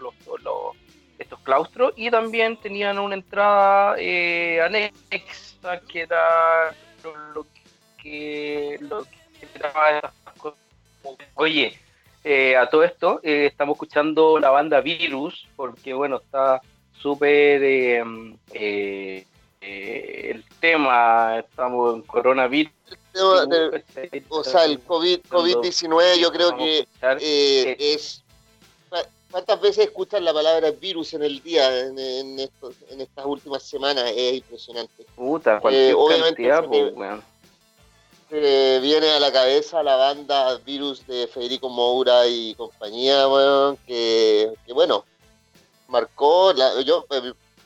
[0.00, 0.76] los, los-
[1.18, 6.74] estos claustros y también tenían una entrada eh, anexa que era
[7.34, 7.46] lo,
[8.02, 9.22] que lo que.
[11.34, 11.78] Oye,
[12.24, 16.60] eh, a todo esto eh, estamos escuchando la banda Virus porque bueno está
[17.00, 19.24] súper eh,
[19.60, 22.72] el tema estamos en coronavirus
[24.28, 26.86] o sea, el COVID, COVID-19 yo creo que
[27.78, 28.21] es...
[29.32, 33.62] ¿Cuántas veces escuchan la palabra virus en el día, en, en estos- en estas últimas
[33.62, 34.04] semanas?
[34.14, 35.04] Es impresionante.
[35.16, 37.22] puta cualquier eh, obviamente cantidad se pues.
[38.30, 44.50] Eh, viene a la cabeza la banda Virus de Federico Moura y compañía, weón, que,
[44.66, 45.04] que, bueno,
[45.88, 47.04] marcó, la, yo,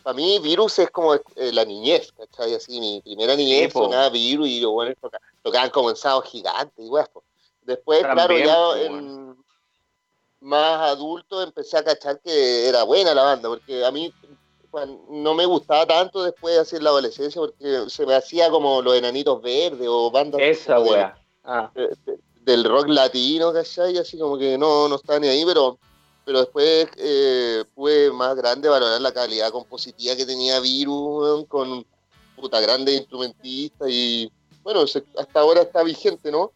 [0.03, 1.21] para mí Virus es como eh,
[1.53, 2.55] la niñez, ¿cachai?
[2.55, 3.85] Así, mi primera niñez po.
[3.85, 7.23] sonaba Virus y los buenos toca- tocaban como en gigantes y weón, po.
[7.63, 9.37] Después, También, claro, ya en
[10.41, 14.13] más adulto empecé a cachar que era buena la banda, porque a mí
[15.09, 18.95] no me gustaba tanto después de hacer la adolescencia, porque se me hacía como los
[18.95, 20.83] enanitos verdes o bandas esa de-
[21.45, 21.71] ah.
[21.75, 23.97] de- de- del rock latino, ¿cachai?
[23.99, 25.79] Así como que no, no estaba ni ahí, pero,
[26.25, 31.85] pero después eh, pude más grande valorar la calidad compositiva que tenía Virus, con
[32.37, 34.31] puta grandes instrumentistas y
[34.63, 36.53] bueno, se- hasta ahora está vigente, ¿no?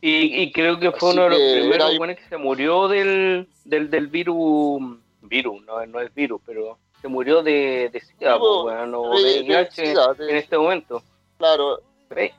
[0.00, 3.48] Y, y creo que fue Así uno de los primeros era- que se murió del,
[3.64, 4.80] del, del virus.
[5.22, 8.94] Virus, no, no es virus, pero se murió de, de SIDA, Sí, po, po, weón,
[8.94, 11.02] o de- de de VIH SIDA, de- en este momento.
[11.36, 11.80] Claro,
[12.16, 12.32] eh,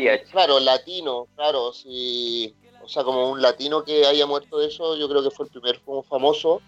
[0.00, 0.24] VIH.
[0.30, 2.54] claro, latino, claro, sí.
[2.82, 5.52] O sea, como un latino que haya muerto de eso, yo creo que fue el
[5.52, 6.60] primer como famoso.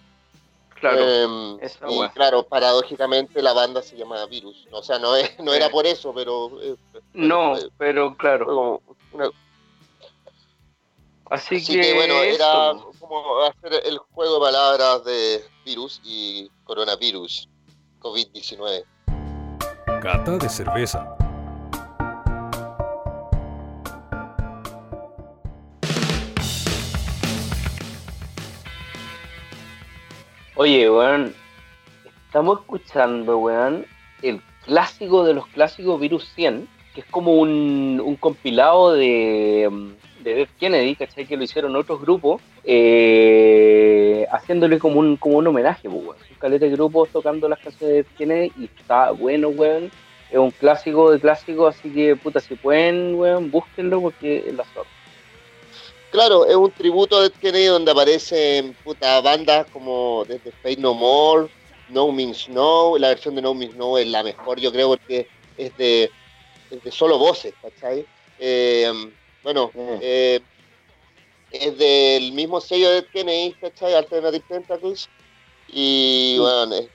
[0.81, 0.99] Claro.
[1.01, 4.67] Eh, esa y claro, paradójicamente la banda se llama Virus.
[4.71, 6.77] O sea, no, es, no era por eso, pero eh,
[7.15, 8.45] no, fue- pero claro.
[8.47, 9.31] como una-
[11.35, 16.01] Así, Así que, que bueno, eso, era como hacer el juego de palabras de virus
[16.05, 17.49] y coronavirus,
[17.99, 18.85] COVID-19.
[20.01, 21.16] Cata de cerveza.
[30.55, 31.35] Oye, weón,
[32.27, 33.85] estamos escuchando, weón,
[34.23, 39.68] el clásico de los clásicos Virus 100, que es como un, un compilado de,
[40.25, 41.27] de Death Kennedy, ¿cachai?
[41.27, 46.17] Que lo hicieron otros grupos, eh, haciéndole como un, como un homenaje, pues, weón.
[46.39, 49.91] Caleta de grupos tocando las canciones de Death Kennedy y está bueno, weón.
[50.31, 54.65] Es un clásico de clásicos, así que, puta, si pueden, weón, búsquenlo porque es la.
[56.11, 60.95] Claro, es un tributo de Dead Kennedy donde aparecen puta, bandas como desde Fate No
[60.95, 61.49] More,
[61.89, 62.97] No Means No.
[62.99, 65.27] La versión de No Means No es la mejor, yo creo, porque
[65.59, 66.11] es de,
[66.71, 68.07] es de solo voces, ¿cachai?
[68.39, 68.93] Eh,
[69.45, 69.99] bueno, Mm.
[70.01, 70.41] eh,
[71.53, 73.95] es del mismo sello de Kennedy, ¿cachai?
[73.95, 75.09] Alternative Tentacles.
[75.69, 76.43] Y Mm.
[76.43, 76.89] bueno, es,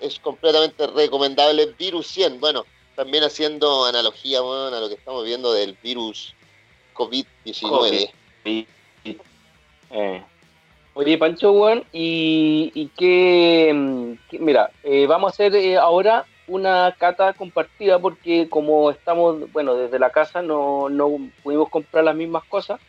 [0.00, 1.74] es completamente recomendable.
[1.78, 2.64] Virus 100, bueno,
[2.94, 6.32] también haciendo analogía bueno, a lo que estamos viendo del virus
[6.94, 8.12] COVID-19.
[8.44, 8.66] COVID.
[9.90, 10.22] Eh.
[10.96, 16.24] Oye, Pancho, weón, y, y que, mm, que- mira, eh, vamos a hacer eh, ahora
[16.46, 21.10] una cata compartida porque como estamos, bueno, desde la casa no, no
[21.42, 22.80] pudimos comprar las mismas cosas.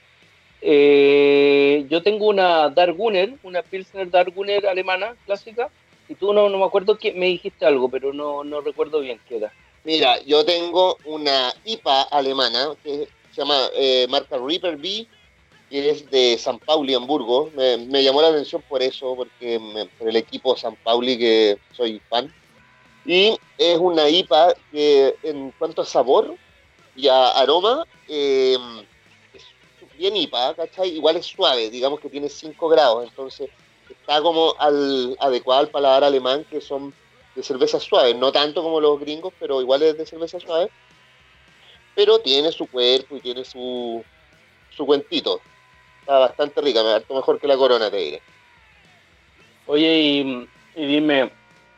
[0.61, 5.69] Eh, yo tengo una Darguner, una Pilsner Darguner alemana clásica,
[6.09, 9.19] y tú no, no me acuerdo que me dijiste algo, pero no, no recuerdo bien
[9.27, 9.53] qué era.
[9.83, 15.05] Mira, yo tengo una IPA alemana que se llama eh, marca Reaper B,
[15.69, 17.51] que es de San Pauli, Hamburgo.
[17.55, 19.59] Me, me llamó la atención por eso, porque
[19.99, 22.33] por el equipo San Pauli que soy fan.
[23.05, 26.35] Y es una IPA que en cuanto a sabor
[26.95, 28.57] y a aroma, eh,
[29.33, 30.89] es bien IPA, ¿cachai?
[30.89, 33.49] Igual es suave, digamos que tiene 5 grados, entonces
[33.89, 36.93] está como al, adecuado al paladar alemán, que son
[37.35, 40.69] de cerveza suave, no tanto como los gringos, pero igual es de cerveza suave.
[41.93, 44.03] Pero tiene su cuerpo y tiene su,
[44.75, 45.39] su cuentito.
[46.01, 48.21] Está bastante rica, me mejor que la corona, te diré.
[49.67, 51.31] Oye, y dime,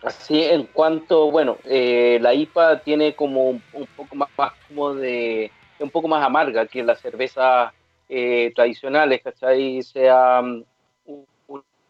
[0.03, 3.62] así en cuanto, bueno, eh, la IPA tiene como un,
[3.95, 7.73] poco más, más como de, un poco más amarga que las cervezas
[8.10, 9.81] eh, tradicionales, ¿cachai?
[9.83, 10.65] Sea un-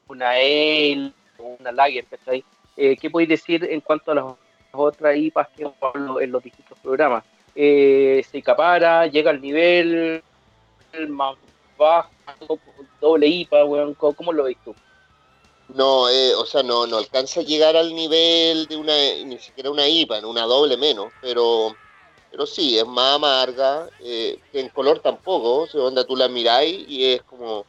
[0.07, 2.43] una ale o una lager, ¿cachai?
[2.75, 4.25] Eh, ¿Qué podéis decir en cuanto a las
[4.71, 7.23] otras IPAs que hablado en los distintos programas?
[7.55, 9.07] Eh, ¿Se acapara?
[9.07, 10.23] ¿Llega al nivel
[11.09, 11.35] más
[11.77, 12.11] bajo?
[13.01, 13.63] ¿Doble IPA?
[13.95, 14.75] cómo lo veis tú?
[15.73, 18.93] No, eh, o sea, no, no alcanza a llegar al nivel de una,
[19.25, 21.75] ni siquiera una IPA, una doble menos, pero,
[22.31, 26.29] pero sí, es más amarga, eh, que en color tampoco, o sea, onda tú la
[26.29, 27.65] miráis y es como,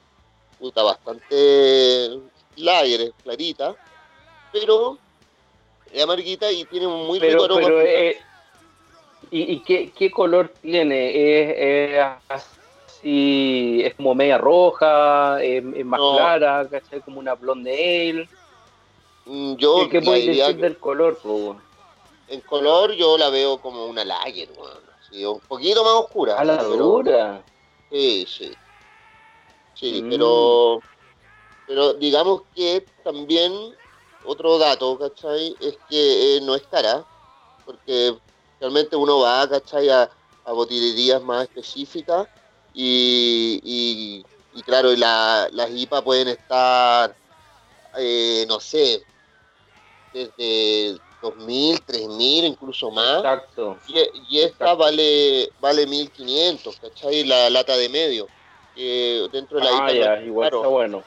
[0.59, 2.21] puta, bastante
[2.57, 3.75] lager, es clarita,
[4.53, 4.97] pero
[5.93, 7.61] es amarguita y tiene un muy rico pero, aroma.
[7.63, 8.17] pero eh,
[9.33, 11.97] ¿y, y qué, qué color tiene?
[11.97, 12.58] ¿Es, es
[12.99, 16.17] así, es como media roja, es, es más No.
[16.17, 17.01] clara, ¿cachai?
[17.01, 17.73] Como una blonde
[18.11, 18.29] ale.
[19.27, 21.19] Mm, Yo ¿Qué, puedes decir que del color?
[21.25, 21.67] weón?
[22.31, 24.51] en color yo la veo como una lager,
[25.01, 26.39] así, un poquito más oscura.
[26.39, 27.43] A la pero- dura.
[27.91, 28.53] Sí, sí.
[29.75, 30.11] Sí, Mm.
[30.11, 30.83] pero,
[31.67, 33.53] pero digamos que también
[34.25, 35.57] otro dato, ¿cachai?
[35.61, 37.03] Es que eh, no es cara,
[37.65, 38.15] porque
[38.61, 39.89] realmente uno va, ¿cachai?
[39.89, 40.11] A,
[40.45, 42.27] a botillerías más específicas
[42.81, 47.13] y, y, y claro, la, las IPA pueden estar,
[47.97, 49.03] eh, no sé,
[50.13, 53.17] desde 2.000, 3.000, incluso más.
[53.17, 53.79] Exacto.
[53.89, 54.77] Y, y esta Exacto.
[54.77, 57.25] vale vale 1500, ¿cachai?
[57.25, 58.29] La lata de medio.
[58.77, 61.03] Que dentro de la Ah, IPA ya, igual está bueno.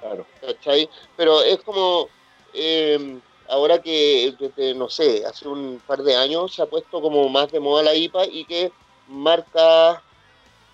[0.00, 0.26] Claro.
[0.40, 0.90] ¿cachai?
[1.16, 2.08] Pero es como,
[2.52, 7.28] eh, ahora que, desde, no sé, hace un par de años se ha puesto como
[7.28, 8.72] más de moda la IPA y que
[9.06, 10.00] marcas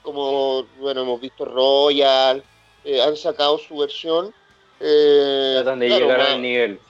[0.03, 2.45] como, bueno, hemos visto Royal,
[2.83, 4.35] eh, han sacado su versión.
[4.79, 6.81] eh, Tratan de claro, llegar más- al nivel.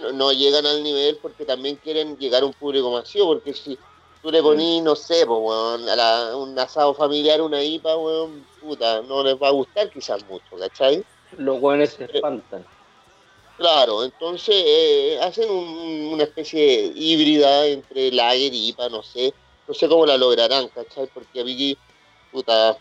[0.00, 3.78] no, no llegan al nivel porque también quieren llegar a un público masivo, porque si
[4.20, 9.02] tú le ponís, no sé, weón, a la- un asado familiar, una IPA, weón, puta,
[9.02, 11.04] no les va a gustar quizás mucho, ¿cachai?
[11.32, 12.66] Los jóvenes se espantan.
[13.56, 19.34] Claro, entonces eh, hacen un- una especie híbrida entre lager y IPA, no sé,
[19.66, 21.08] no sé cómo la lograrán, ¿cachai?
[21.12, 21.78] Porque a mí,
[22.32, 22.76] puta,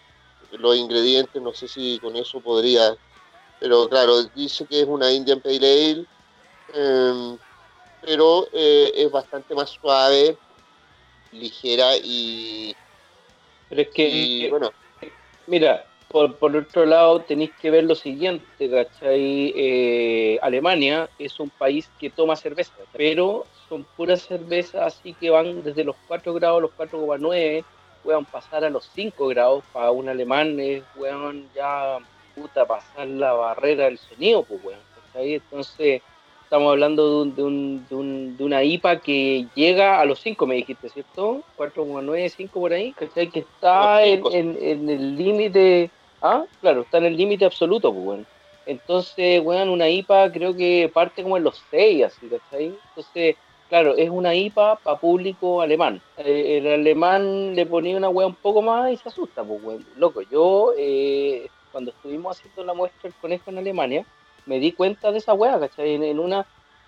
[0.51, 2.95] los ingredientes, no sé si con eso podría,
[3.60, 6.05] pero claro, dice que es una Indian Pale Ale,
[6.73, 7.38] em,
[8.01, 10.38] pero eh, es bastante más suave,
[11.31, 12.75] ligera y,
[13.69, 14.71] Pero es que, y, bueno,
[15.47, 19.53] Mira, por, por otro lado tenéis que ver lo siguiente, ¿cachai?
[19.55, 25.63] Eh, Alemania es un país que toma cerveza, pero son puras cervezas así que van
[25.63, 27.63] desde los 4 grados a los 4,9,
[28.06, 31.98] puedan pasar a los 5 grados para un alemán, es, weón, ya
[32.36, 35.34] puta pasar la barrera del sonido, pues, weón, ¿cachai?
[35.34, 36.02] Entonces,
[36.44, 40.20] estamos hablando de, un, de, un, de, un, de una IPA que llega a los
[40.20, 41.41] 5, me dijiste, ¿cierto?
[41.58, 43.30] 4,9, 5 por ahí, ¿cachai?
[43.30, 45.89] Que está en, en, en el límite,
[46.22, 48.26] ah, claro, está en el límite absoluto, pues, bueno.
[48.68, 52.76] Entonces, weón, una IPA creo que parte como en los 6, así, ¿cachai?
[52.89, 53.36] Entonces,
[53.69, 56.01] claro, es una IPA para público alemán.
[56.17, 59.86] Eh, el alemán le ponía una weá un poco más y se asusta, pues, weón.
[59.97, 64.06] Loco, yo, eh, cuando estuvimos haciendo la muestra del conejo en Alemania,
[64.45, 65.95] me di cuenta de esa weá, ¿cachai?
[65.95, 66.45] En, en una,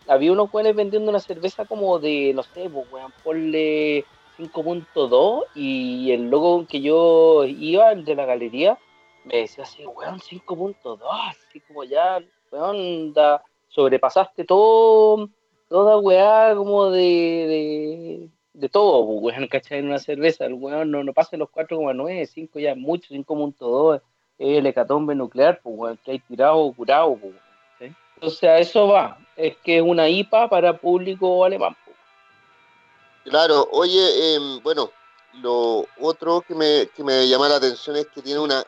[0.07, 4.05] había unos weones vendiendo una cerveza como de, no sé, pues, weón, ponle
[4.37, 8.77] 5.2 y el logo que yo iba, el de la galería,
[9.25, 12.19] me decía así, weón, 5.2, así como ya,
[12.51, 15.29] weón, da, sobrepasaste todo,
[15.69, 19.79] toda weá como de, de, de todo, weón, ¿cachai?
[19.79, 24.01] En una cerveza, el weón no, no pasa los 4,9, 5 ya mucho, 5.2
[24.39, 27.33] es el hecatombe nuclear, pues, weón, que hay tirado, curado, pues,
[27.79, 27.95] ¿sí?
[28.15, 31.75] Entonces a eso va, es que es una IPA para público alemán.
[33.23, 34.89] Claro, oye, eh, bueno,
[35.41, 38.63] lo otro que me, que me llama la atención es que tiene una,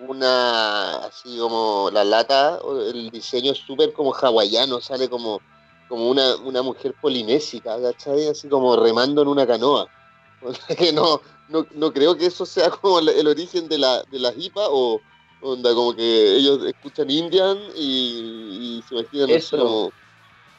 [0.00, 2.58] una, así como la lata,
[2.92, 5.40] el diseño es súper como hawaiano, sale como,
[5.86, 8.28] como una, una mujer polinésica, ¿cachai?
[8.28, 9.88] Así como remando en una canoa.
[10.46, 14.02] O sea que no, no, no creo que eso sea como el, origen de la,
[14.10, 15.02] de las IPA o
[15.40, 19.56] onda como que ellos escuchan Indian y, y se imaginan Eso.
[19.56, 19.92] como,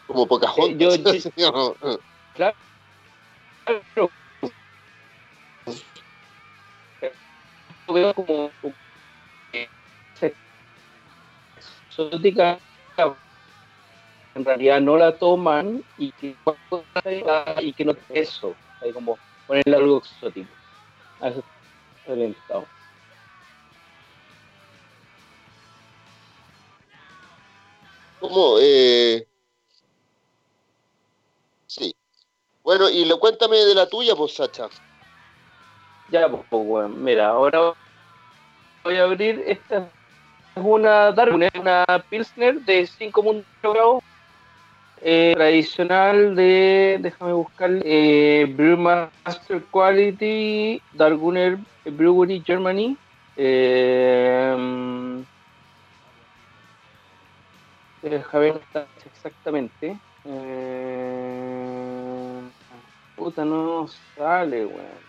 [0.08, 0.96] como Pocahontas.
[0.98, 2.00] Eh, yo- yo-.
[2.34, 2.58] Claro.
[7.88, 8.52] Veo como,
[11.88, 12.60] exótica
[14.36, 16.36] en realidad no la toman y que
[17.62, 19.18] y que no eso hay como
[19.48, 20.52] ponerle algo exótico
[21.22, 21.44] a eso
[22.06, 22.66] orientado.
[28.20, 28.58] ¿Cómo?
[28.60, 29.28] Eh...
[31.68, 31.96] Sí.
[32.64, 34.68] Bueno, y lo, cuéntame de la tuya, pues, Sacha.
[36.10, 37.04] Ya, pues, pues, weón.
[37.04, 37.74] Mira, ahora
[38.84, 39.90] voy a abrir esta.
[40.56, 44.04] Es una Darwin, una Pilsner de 5.0 grados.
[45.08, 46.98] Eh, tradicional de.
[47.00, 47.70] Déjame buscar.
[47.84, 52.98] Eh, Brewmaster Quality, Darguner Brewery Germany.
[53.38, 55.24] Eh,
[58.02, 59.96] déjame ver exactamente.
[60.26, 60.82] Eh,
[63.16, 63.88] puta, no
[64.18, 65.06] sale, weón.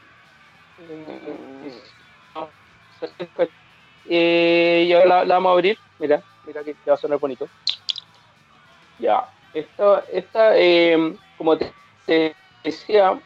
[4.09, 5.79] Eh, y ahora la, vamos a abrir.
[5.99, 7.49] Mira, mira que, que va a sonar bonito.
[8.99, 9.27] Ya.
[9.61, 11.75] Esta, esta eh, como te,
[12.63, 13.23] decía,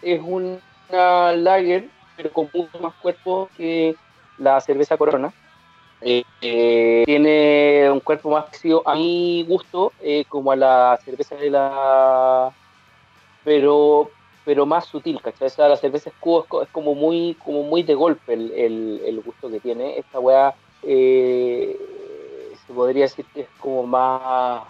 [0.00, 0.62] es una
[1.36, 3.98] lager, pero con mucho más cuerpo que
[4.36, 5.34] la cerveza Corona.
[6.00, 11.36] Eh, eh, tiene un cuerpo más parecido a mi gusto, eh, como a la cerveza
[11.36, 12.54] de la.
[13.44, 15.48] Pero, pero más sutil, ¿cachai?
[15.48, 18.52] O sea, la cerveza escudo es, co- es como muy como muy de golpe el,
[18.52, 19.98] el, gusto que tiene.
[19.98, 20.56] Esta weá
[22.54, 24.68] se podría decir que es como más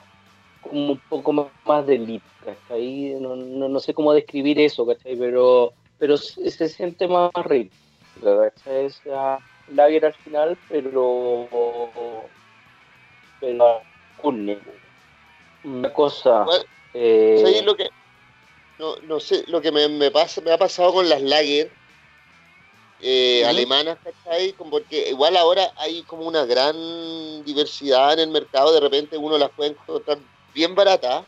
[0.63, 1.33] como un poco
[1.65, 3.17] más, de elite, ¿cachai?
[3.21, 5.17] No, no, no sé cómo describir eso, ¿cachai?
[5.17, 7.75] Pero, pero se, se siente más rico,
[8.23, 8.87] ¿cachai?
[8.87, 12.31] O sea, lager al final, pero
[13.41, 13.83] pero.
[15.65, 17.91] Una cosa Bueno, eh, ¿Sabes lo que,
[18.79, 21.77] no, no sé, lo que me, me, pasa, me ha pasado con las lager
[23.01, 23.51] eh, Ujú.
[23.51, 24.55] alemanas, ¿cachai?
[24.55, 29.39] Como Porque igual ahora hay como una gran diversidad en el mercado, de repente uno
[29.39, 30.23] las puede encontrar
[30.53, 31.27] bien baratas,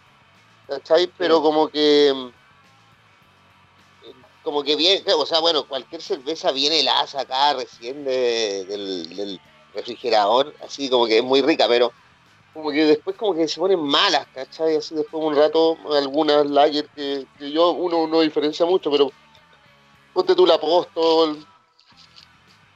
[0.69, 1.09] ¿cachai?
[1.19, 2.13] Pero como que
[4.43, 9.43] como que bien, o sea, bueno, cualquier cerveza viene helada sacada recién de- del, del
[9.73, 11.95] refrigerador, así como que es muy rica, pero
[12.53, 14.77] como que después como que se ponen malas, ¿cachai?
[14.77, 19.15] Así después de un rato, algunas lager que, que yo uno no diferencia mucho, pero
[20.15, 21.47] ponte tú la Apóstol,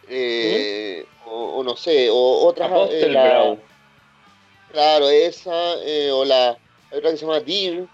[0.03, 2.71] eh, o, o no sé, o otras...
[2.91, 3.59] eh.
[4.71, 6.51] Claro, esa, eh, o la
[6.91, 7.87] hay otra que se llama Deer,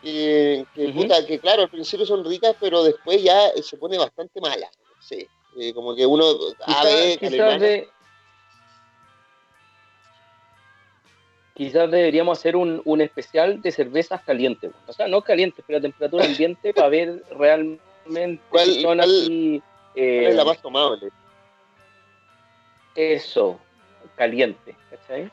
[0.00, 3.98] que, que, puta, que claro, al principio son ricas, pero después ya eh, se pone
[3.98, 4.70] bastante mala.
[5.00, 5.28] Sí,
[5.58, 6.24] eh, como que uno
[6.66, 7.92] a ver, quizás de-
[11.54, 14.70] quizás deberíamos hacer un, un especial de cervezas calientes.
[14.86, 19.10] O sea, no calientes, pero a temperatura ambiente para ver realmente ¿Cuál- si son cuál-
[19.10, 19.64] así.
[19.94, 21.10] eh, ¿cuál es la más tomable?
[22.94, 23.60] Eso,
[24.14, 24.78] caliente.
[24.90, 25.28] ¿cachai?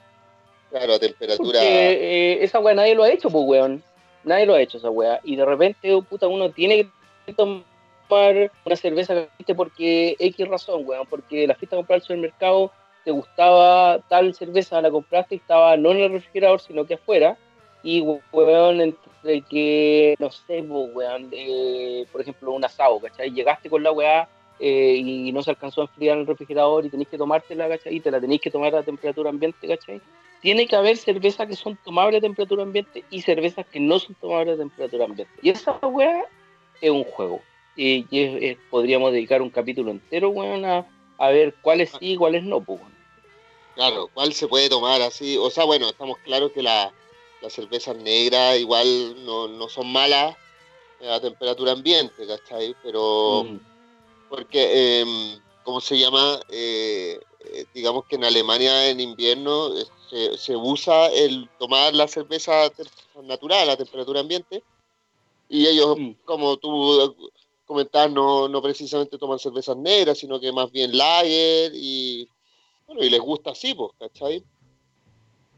[0.73, 1.59] Claro, a temperatura.
[1.59, 3.83] Porque eh, esa weá nadie lo ha hecho, pues weón.
[4.23, 5.19] Nadie lo ha hecho esa weá.
[5.23, 6.89] Y de repente, oh, puta, uno tiene
[7.27, 7.61] que tomar
[8.65, 11.05] una cerveza porque X razón, weón.
[11.05, 12.71] Porque la fiesta comprar al supermercado
[13.05, 17.37] te gustaba tal cerveza, la compraste y estaba no en el refrigerador, sino que afuera.
[17.83, 18.01] Y,
[18.31, 23.29] weón, entre que, no sé, po, weón, eh, por ejemplo, un asado, ¿cachai?
[23.29, 24.27] Llegaste con la weá
[24.59, 27.95] eh, y no se alcanzó a enfriar en el refrigerador y tenés que tomártela, ¿cachai?
[27.95, 30.01] Y te la tenés que tomar a temperatura ambiente, ¿cachai?
[30.41, 34.15] Tiene que haber cervezas que son tomables a temperatura ambiente y cervezas que no son
[34.15, 35.33] tomables a temperatura ambiente.
[35.41, 36.23] Y esa weá
[36.81, 37.43] es un juego.
[37.75, 40.85] Y, y es- es- podríamos dedicar un capítulo entero, weón, a,
[41.17, 42.81] a ver cuáles sí y cuáles no, pues.
[43.75, 45.37] Claro, ¿cuál se puede tomar así?
[45.37, 46.93] O sea, bueno, estamos claros que la-
[47.41, 50.35] las cervezas negras igual no, no son malas
[51.01, 52.75] a temperatura ambiente, ¿cachai?
[52.83, 53.72] Pero Mm.
[54.33, 56.39] Porque, em, ¿cómo se llama?
[56.49, 57.19] Eh,
[57.53, 62.71] eh, digamos que en Alemania en invierno eh, se, se usa el tomar la cerveza
[63.25, 64.63] natural a temperatura ambiente
[65.49, 66.13] y ellos, Mm.
[66.25, 67.15] como tú
[67.67, 72.27] comentabas, no, no precisamente toman cervezas negras, sino que más bien lager y,
[72.87, 74.43] bueno, y les gusta así, pues, ¿cachai?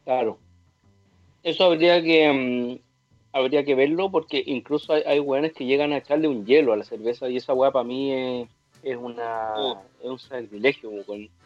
[0.04, 0.38] Claro.
[1.44, 2.80] Eso habría que mm,
[3.32, 6.78] habría que verlo porque incluso hay, hay weones que llegan a echarle un hielo a
[6.78, 8.50] la cerveza y esa weá para mí es,
[8.86, 9.82] es una Oh.
[10.02, 10.92] es un sacrilegio.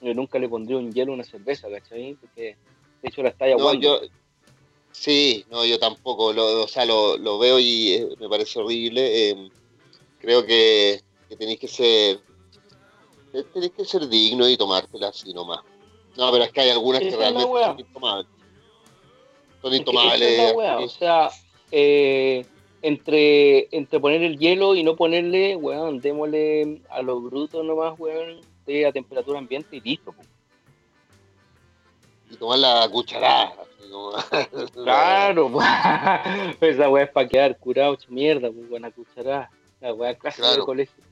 [0.01, 2.15] Yo nunca le pondría un hielo a una cerveza, ¿cachai?
[2.19, 2.57] Porque
[3.01, 4.01] de hecho la está No, yo,
[4.91, 9.29] sí, no, yo tampoco, lo, o sea, lo, lo veo y eh, me parece horrible.
[9.29, 9.49] eh,
[10.19, 12.19] creo que, que tenéis que ser,
[13.33, 15.61] eh, tenéis que ser digno y tomártela así nomás.
[16.17, 18.27] No, pero es que hay algunas que realmente son intomables.
[19.61, 20.29] Son Es que intomables.
[20.39, 20.83] es así.
[20.83, 21.29] O sea,
[21.71, 22.45] eh,
[22.81, 28.41] entre, entre poner el hielo y no ponerle, weón, démosle a lo bruto nomás, weón,
[28.65, 30.11] de a temperatura ambiente y listo.
[30.11, 30.21] po.
[32.29, 33.53] y tomar la cucharada.
[34.73, 35.65] Claro, pues,
[36.61, 39.49] esa weá es para quedar curado, mierda, pues buena cucharada.
[39.81, 40.61] La weá clásica Claro.
[40.61, 41.03] de colegio.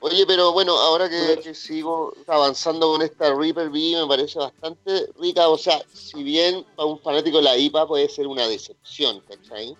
[0.00, 5.48] Oye, pero bueno, ahora que, sigo avanzando con esta Reaper Bee, me parece bastante rica.
[5.48, 9.74] O sea, si bien para un fanático de la IPA puede ser una decepción, ¿cachai?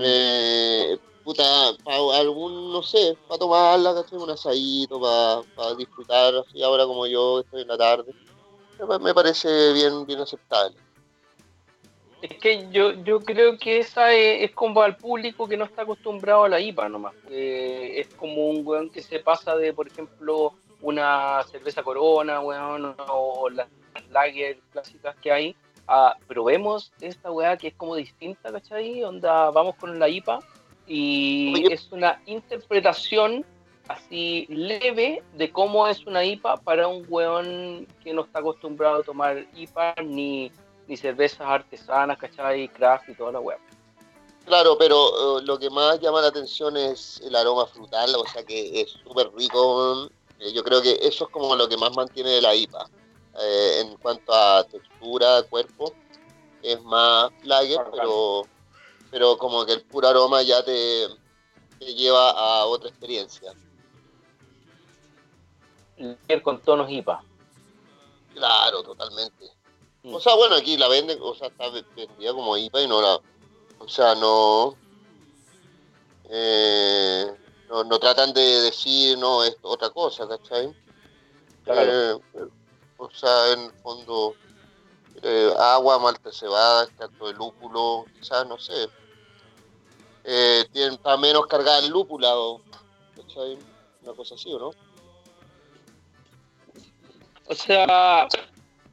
[0.00, 1.42] Eh, puta,
[1.84, 4.18] para algún, no sé, para tomarla, ¿cachai?
[4.18, 8.12] Un asadito, para disfrutar, así ahora como yo estoy en la tarde.
[9.00, 10.76] Me, parece bien, bien aceptable.
[12.22, 15.82] Es que yo, yo creo que esa es, es como al público que no está
[15.82, 17.14] acostumbrado a la IPA nomás.
[17.30, 22.96] Eh, es como un weón que se pasa de, por ejemplo, una cerveza corona, weón,
[23.08, 23.68] o las
[24.10, 25.56] lager clásicas que hay,
[25.86, 29.02] a probemos esta weá que es como distinta, ¿cachai?
[29.04, 30.38] Onda, vamos con la IPA
[30.86, 31.74] y Oye.
[31.74, 33.44] es una interpretación
[33.88, 39.02] así leve de cómo es una IPA para un weón que no está acostumbrado a
[39.02, 40.50] tomar IPA ni
[40.86, 42.68] ni cervezas artesanas, ¿cachai?
[42.68, 43.58] Craft y toda la web.
[44.44, 48.44] Claro, pero eh, lo que más llama la atención es el aroma frutal, o sea
[48.44, 50.10] que es súper rico.
[50.38, 52.86] Eh, yo creo que eso es como lo que más mantiene de la IPA.
[53.40, 55.92] Eh, en cuanto a textura, cuerpo,
[56.62, 58.42] es más lager, pero,
[59.10, 61.08] pero como que el puro aroma ya te,
[61.78, 63.52] te lleva a otra experiencia.
[65.96, 67.24] Lager con tonos IPA.
[68.34, 69.50] Claro, totalmente.
[70.04, 70.14] Mm.
[70.14, 73.18] O sea, bueno, aquí la venden, o sea, está vendida como IPA y no la.
[73.78, 74.76] O sea, no.
[76.30, 77.34] eh,
[77.68, 80.72] no, no tratan de decir, no, es otra cosa, ¿cachai?
[81.64, 82.22] Claro.
[82.34, 82.48] Eh,
[82.96, 84.36] o sea, en el fondo,
[85.22, 88.88] eh, agua, malta cebada, extracto de lúpulo, quizás, no sé.
[90.24, 92.62] Eh, tienen, está menos cargada en lúpula, o,
[93.16, 93.58] ¿cachai?
[94.02, 94.70] Una cosa así, ¿o no?
[97.46, 98.26] O sea,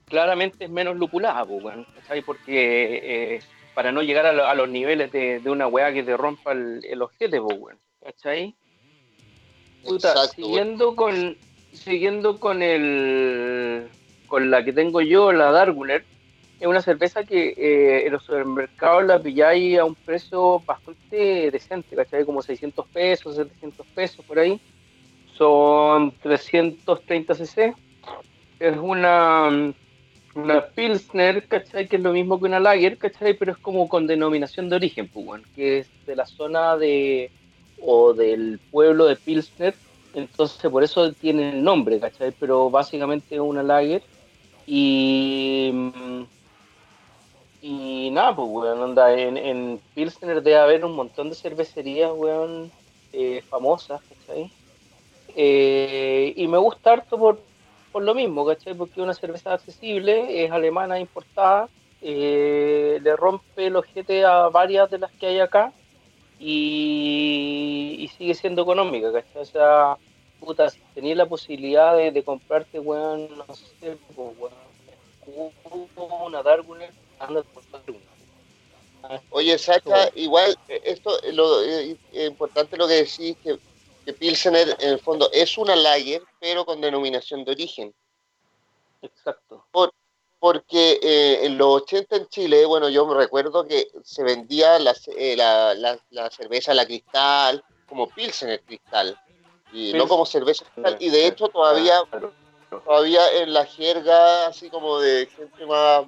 [0.08, 2.22] claramente es menos lupulada, pues, weón, ¿cachai?
[2.22, 3.40] Porque eh,
[3.74, 6.52] para no llegar a, lo- a los niveles de, de una weá que te rompa
[6.52, 8.56] el, el ojete, pues, weón, ¿cachai?
[9.84, 11.38] Puta, Exacto, siguiendo con
[11.74, 13.88] siguiendo con el
[14.28, 16.06] con la que tengo yo, la Darguler,
[16.62, 21.96] es una cerveza que eh, en los supermercados la pilláis a un precio bastante decente,
[21.96, 22.24] ¿cachai?
[22.24, 24.62] Como 600 pesos, 700 pesos por ahí.
[25.36, 27.74] Son 330 cc.
[28.60, 29.74] Es una,
[30.36, 31.88] una Pilsner, ¿cachai?
[31.88, 33.34] Que es lo mismo que una Lager, ¿cachai?
[33.34, 37.32] Pero es como con denominación de origen, pues, que es de la zona de
[37.82, 39.74] o del pueblo de Pilsner,
[40.14, 42.34] entonces por eso tiene el nombre, ¿cachai?
[42.40, 44.04] Pero básicamente es una lager
[44.68, 46.24] y mm,
[47.62, 52.72] y nada, pues weón, onda, en, en Pilsner debe haber un montón de cervecerías, weón,
[53.14, 54.52] eh, famosas, ¿cachai?
[55.36, 57.40] Eh, y me gusta harto por,
[57.92, 58.74] por lo mismo, ¿cachai?
[58.74, 61.70] Porque es una cerveza accesible, es alemana importada,
[62.02, 65.72] eh, le rompe el ojete a varias de las que hay acá
[66.42, 69.42] y, y sigue siendo económica, ¿cachai?
[69.42, 69.98] O sea,
[70.40, 75.52] puta, si tenías la posibilidad de, de comprarte, weón, no sé, pues, weón,
[76.24, 78.02] una Darguner, anda por Darguner.
[79.30, 83.60] Oye, Sacha, igual, eh, esto eh, lo eh, importante lo que decís, que,
[84.06, 87.94] que Pilsener en el fondo es una lager, pero con denominación de origen.
[89.02, 89.64] Exacto.
[90.42, 94.96] Porque eh, en los 80 en Chile, bueno, yo me recuerdo que se vendía la,
[95.16, 99.16] eh, la, la, la cerveza La Cristal como Pilsener Cristal,
[99.72, 100.98] y no como cerveza Cristal.
[101.00, 102.34] Y de hecho todavía Claro.
[102.84, 106.08] todavía en la jerga, así como de gente más,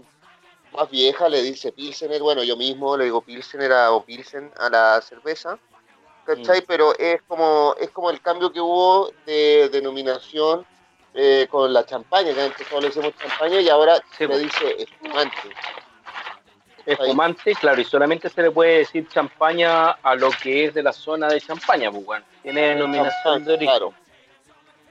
[0.71, 2.19] más vieja, le dice Pilsener.
[2.19, 5.59] Bueno, yo mismo le digo Pilsener a, o Pilsen a la cerveza,
[6.25, 6.61] ¿cachai?
[6.61, 6.65] Mm.
[6.67, 10.65] Pero es como, es como el cambio que hubo de denominación
[11.13, 14.41] eh, con la champaña, que antes solo le decimos champaña y ahora se pues.
[14.41, 15.37] dice espumante.
[16.85, 20.91] Espumante, claro, y solamente se le puede decir champaña a lo que es de la
[20.91, 22.25] zona de champaña, pues, bueno.
[22.41, 23.69] Tiene denominación de origen.
[23.69, 23.93] Claro,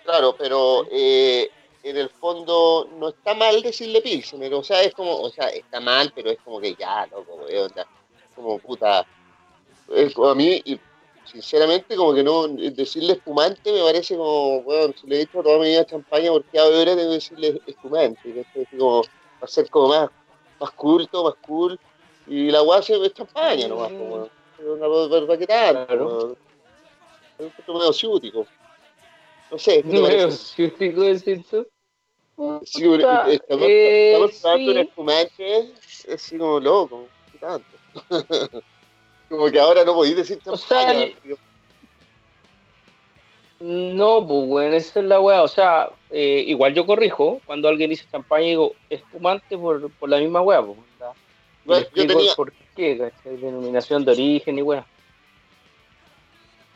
[0.04, 1.50] claro, pero eh,
[1.82, 5.80] en el fondo no está mal decirle Pilsener, o sea, es como, o sea, está
[5.80, 7.86] mal, pero es como que ya, loco, weón, ya,
[8.34, 9.04] como puta.
[9.94, 10.80] Es como a mí, y
[11.24, 15.58] sinceramente, como que no, decirle espumante me parece como, weón, si le he dicho toda
[15.58, 19.06] mi vida champaña, porque ahora tengo que decirle espumante, que Así como, va
[19.40, 20.08] a ser como más,
[20.60, 21.78] más culto, más cool,
[22.26, 23.90] y la se- es champaña nomás.
[23.92, 26.36] Es una verdad que tanto, Claro.
[27.38, 28.46] Es un poco medio ciútico.
[29.50, 30.30] No sé, ¿qué te Medio parece?
[30.36, 31.66] ciútico decir eso.
[32.64, 37.76] Sí, estamos, eh, estamos un espumante, es así como loco, ¿qué tanto?
[39.32, 41.08] como que ahora no podéis decir O sea,
[43.60, 45.42] No, pues, bueno, esa es la weá.
[45.42, 47.40] O sea, eh, igual yo corrijo.
[47.46, 50.78] Cuando alguien dice champaña, digo espumante por, por la misma weá, pues.
[51.64, 53.36] Bueno, yo tenía- por qué, ¿cachai?
[53.36, 54.84] Denominación de origen y weá.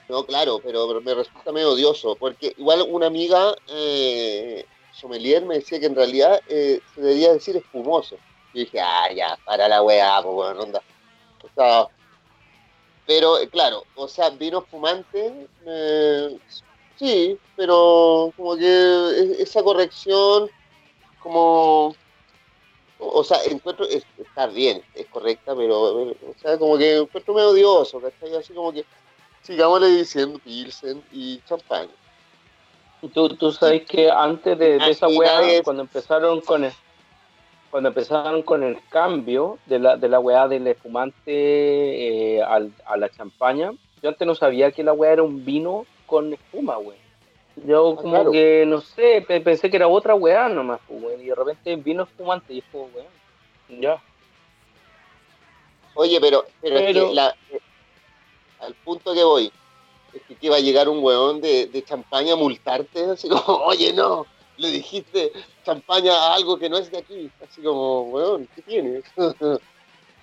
[0.09, 5.57] No, claro, pero, pero me resulta medio odioso, porque igual una amiga eh, sommelier me
[5.57, 8.17] decía que en realidad eh, se debería decir espumoso.
[8.55, 10.81] Y dije, ah, ya, para la weá, pues bueno, onda.
[11.43, 11.89] O sea,
[13.07, 15.33] pero eh, claro, o sea, vino espumante,
[15.67, 16.39] eh,
[16.97, 20.49] sí, pero como que esa corrección,
[21.23, 21.95] como,
[22.99, 27.51] o sea, encuentro, es- está bien, es correcta, pero, o sea, como que encuentro medio
[27.51, 28.35] odioso, ¿cachai?
[28.37, 28.85] Así como que
[29.43, 31.91] sigámosle diciendo Pilsen y champaña.
[33.03, 36.73] Y Tú, tú sabes que antes de, de esa weá, cuando empezaron con el,
[37.71, 41.27] cuando empezaron con el cambio de la, de la weá del espumante
[42.37, 45.85] eh, al- a la champaña, yo antes no sabía que la weá era un vino
[46.07, 46.97] con espuma, weón.
[47.67, 48.31] Yo Ah, como claro.
[48.31, 51.77] que, no sé, pe- pensé que era otra weá nomás, pues, weón, y de repente
[51.77, 53.07] vino espumante y como, weón,
[53.81, 54.01] ya.
[55.95, 57.59] Oye, pero, pero, es que la, eh,
[58.61, 59.51] al punto que voy,
[60.12, 63.93] es que, va a llegar un weón de, de champaña a multarte, así como, oye,
[63.93, 64.27] no,
[64.59, 65.33] le dijiste
[65.65, 67.31] champaña a algo que no es de aquí.
[67.43, 69.05] Así como, weón, ¿qué tienes?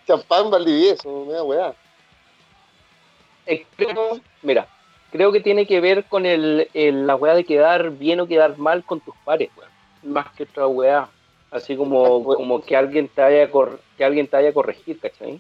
[0.08, 1.74] Champán Valdivieso, me da weá.
[3.46, 4.68] Eh, creo- mira,
[5.12, 8.58] creo que tiene que ver con el, el- la weá de quedar bien o quedar
[8.58, 9.72] mal con tus pares, weón.
[10.14, 11.10] Más que otra weá.
[11.52, 15.40] Así como, como que alguien te haya cor- que alguien te haya corregir, ¿cachai?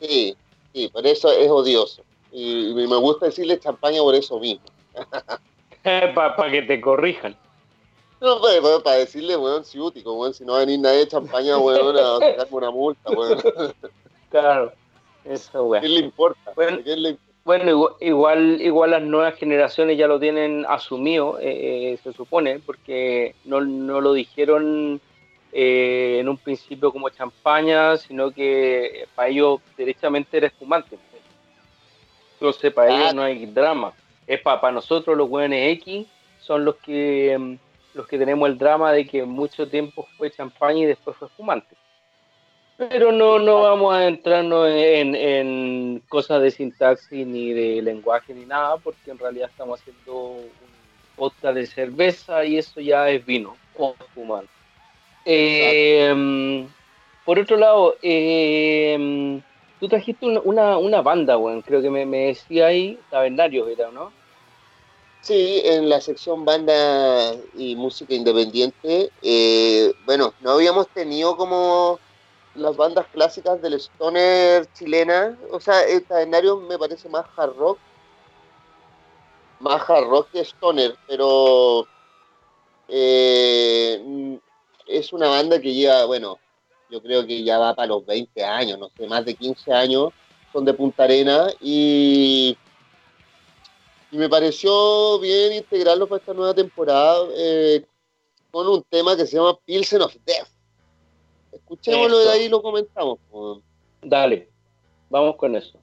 [0.00, 0.34] Sí,
[0.72, 2.02] sí, por eso es odioso.
[2.32, 4.64] Y, y me gusta decirle champaña por eso mismo.
[6.14, 7.36] Para que te corrijan.
[8.20, 11.08] No, para, para- para decirle, weón, ciútico, weón, si no va a venir nadie de
[11.08, 13.38] champaña, weón, a sacarme una multa, weón.
[14.28, 14.72] Claro,
[15.24, 16.52] esa ¿A quién le importa?
[16.54, 16.76] Bueno.
[16.76, 21.94] ¿A quién le Bueno, igual, igual, igual las nuevas generaciones ya lo tienen asumido, eh,
[21.94, 25.00] eh, se supone, porque no, no lo dijeron
[25.52, 30.98] eh, en un principio como champaña, sino que para ellos derechamente era espumante.
[32.34, 33.92] Entonces, para ellos no hay drama.
[34.26, 36.06] Es para nosotros los hueones X,
[36.40, 37.54] son los que mm,
[37.94, 41.76] los que tenemos el drama de que mucho tiempo fue champaña y después fue espumante.
[42.76, 48.46] Pero no, no vamos a entrarnos en, en cosas de sintaxis ni de lenguaje ni
[48.46, 50.50] nada, porque en realidad estamos haciendo un
[51.16, 54.50] podcast de cerveza y eso ya es vino o espumante.
[55.26, 56.66] Eh,
[57.26, 59.40] por otro lado, eh,
[59.80, 64.12] tú trajiste una, una, banda, weón, creo que me, decía ahí, Tabernarios era, ¿no?
[65.22, 71.98] Sí, en la sección banda y música independiente, eh, bueno, no habíamos tenido como
[72.54, 77.78] las bandas clásicas del stoner chilena, o sea, el calendario me parece más hard rock,
[79.60, 81.86] más hard rock que stoner, pero
[82.88, 84.38] eh,
[84.86, 86.38] es una banda que lleva, bueno,
[86.90, 90.12] yo creo que ya va para los 20 años, no sé, más de 15 años,
[90.52, 92.56] son de Punta Arena y
[94.12, 97.84] Y me pareció bien integrarlo para esta nueva temporada eh,
[98.50, 100.48] con un tema que se llama Pilsen of Death.
[101.52, 102.30] Escuchémoslo y Eso.
[102.30, 103.18] de ahí lo comentamos.
[104.02, 104.48] Dale,
[105.08, 105.79] vamos con eso.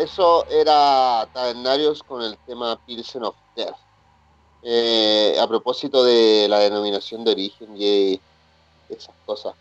[0.00, 3.76] Eso era Tabernarios con el tema Pilsen of Death.
[4.62, 8.20] Eh, a propósito de la denominación de origen y
[8.88, 9.54] esas cosas.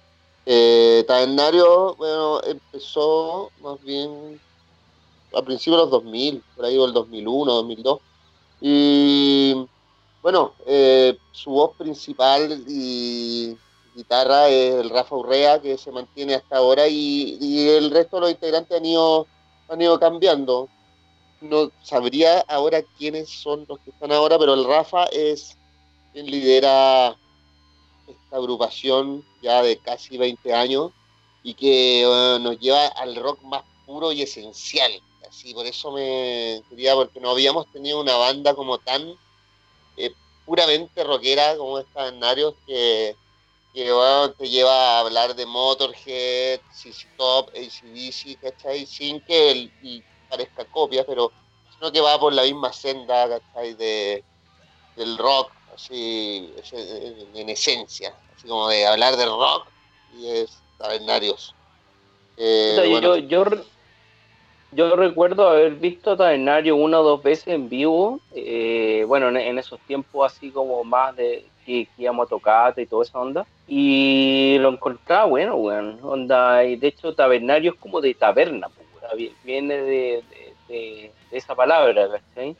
[0.45, 4.39] Eh, Tabernario, bueno, empezó más bien
[5.33, 7.99] a principios de los 2000, por ahí el 2001, 2002.
[8.61, 9.67] Y
[10.21, 13.57] bueno, eh, su voz principal y
[13.95, 18.31] guitarra es el Rafa Urrea, que se mantiene hasta ahora, y el resto de los
[18.31, 19.27] integrantes han ido,
[19.69, 20.69] han ido cambiando.
[21.41, 25.57] No sabría ahora quiénes son los que están ahora, pero el Rafa es
[26.11, 27.15] quien lidera
[28.07, 30.91] esta agrupación ya de casi 20 años
[31.43, 32.03] y que
[32.41, 34.91] nos lleva al rock más puro y esencial.
[35.27, 39.13] Así, por eso me quería, porque no habíamos tenido una banda como tan
[39.95, 40.11] eh,
[40.45, 43.15] puramente rockera como esta Narios que,
[43.73, 48.85] que bueno, te lleva a hablar de Motorhead, CC Top, ACDC, ¿cachai?
[48.85, 51.33] Sin que el- y parezca copia, pero
[51.69, 53.75] sino que va por la misma senda, ¿cachai?
[53.75, 54.25] De,
[54.95, 59.71] del rock, así, en, en esencia, así como de hablar de rock
[60.07, 61.57] y es tabernarios.
[62.37, 63.65] Eh, O sea, yo- bueno, yo, yo, re-
[64.71, 69.57] yo recuerdo haber visto Tabernario una o dos veces en vivo, eh, bueno, en, en
[69.59, 73.49] esos tiempos así como más de que, que íbamos a tocata y toda esa onda,
[73.71, 78.87] y lo encontraba bueno, weón, onda, y de hecho Tabernario es como de taberna, pues,
[78.95, 80.23] weón, vi- viene de,
[81.31, 82.55] esa palabra, ¿cachai?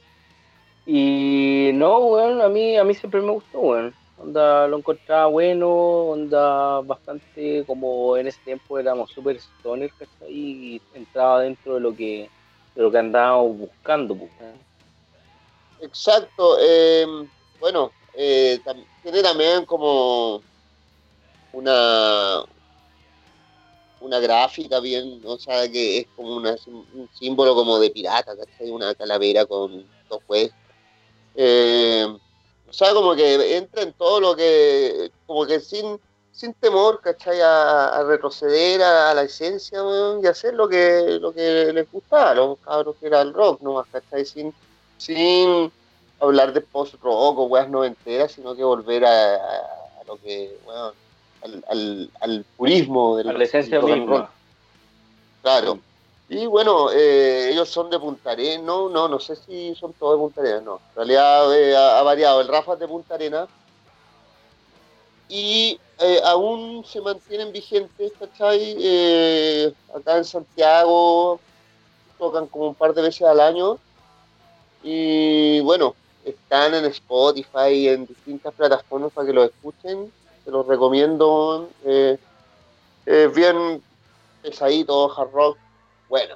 [0.85, 3.95] Y no, weón, a mí, a mí siempre me gustó, weón.
[4.17, 10.31] Onda, lo encontraba bueno, onda bastante como en ese tiempo éramos super stoner, ¿cachai?
[10.31, 12.29] Y entraba dentro de lo que,
[12.75, 14.59] de lo que andábamos buscando, pues, weón.
[15.81, 16.57] Exacto.
[16.61, 17.05] eh,
[17.59, 18.59] bueno, eh,
[19.23, 20.43] también como
[21.51, 22.43] una
[23.99, 28.69] una gráfica bien, o sea, que es como una- un símbolo como de pirata, ¿cachai?
[28.71, 30.55] Una calavera con dos jueces.
[31.35, 32.05] Eh,
[32.67, 35.99] o sea, como que entra en todo lo que, como que sin,
[36.31, 37.41] sin temor, ¿cachai?
[37.41, 39.79] A, a retroceder a, la esencia,
[40.23, 43.61] y hacer lo que, lo que les gustaba a los cabros que era el rock,
[43.61, 43.83] ¿no?
[43.91, 44.25] ¿cachai?
[44.25, 44.55] Sin,
[44.97, 45.73] sin
[46.19, 50.95] hablar de post-rock o weas noventeras, sino que volver a- a lo que, bueno,
[51.43, 54.29] al, al, al purismo del A la esencia del misma.
[55.41, 55.79] Claro.
[56.27, 60.13] Y bueno, eh, ellos son de Punta Arenas, no, no, no sé si son todos
[60.13, 60.75] de Punta Arenas, no.
[60.89, 63.49] En realidad eh, ha, ha variado, el Rafa es de Punta Arenas.
[65.27, 68.75] Y eh, aún se mantienen vigentes, ¿cachai?
[68.79, 71.39] Eh, acá en Santiago
[72.17, 73.77] tocan como un par de veces al año.
[74.81, 75.93] Y bueno,
[76.25, 80.11] están en Spotify, en distintas plataformas para que los escuchen.
[80.49, 81.69] Se los recomiendo.
[81.85, 82.17] Eh,
[83.05, 83.83] es bien
[84.41, 85.57] pesadito, hard rock,
[86.09, 86.35] bueno.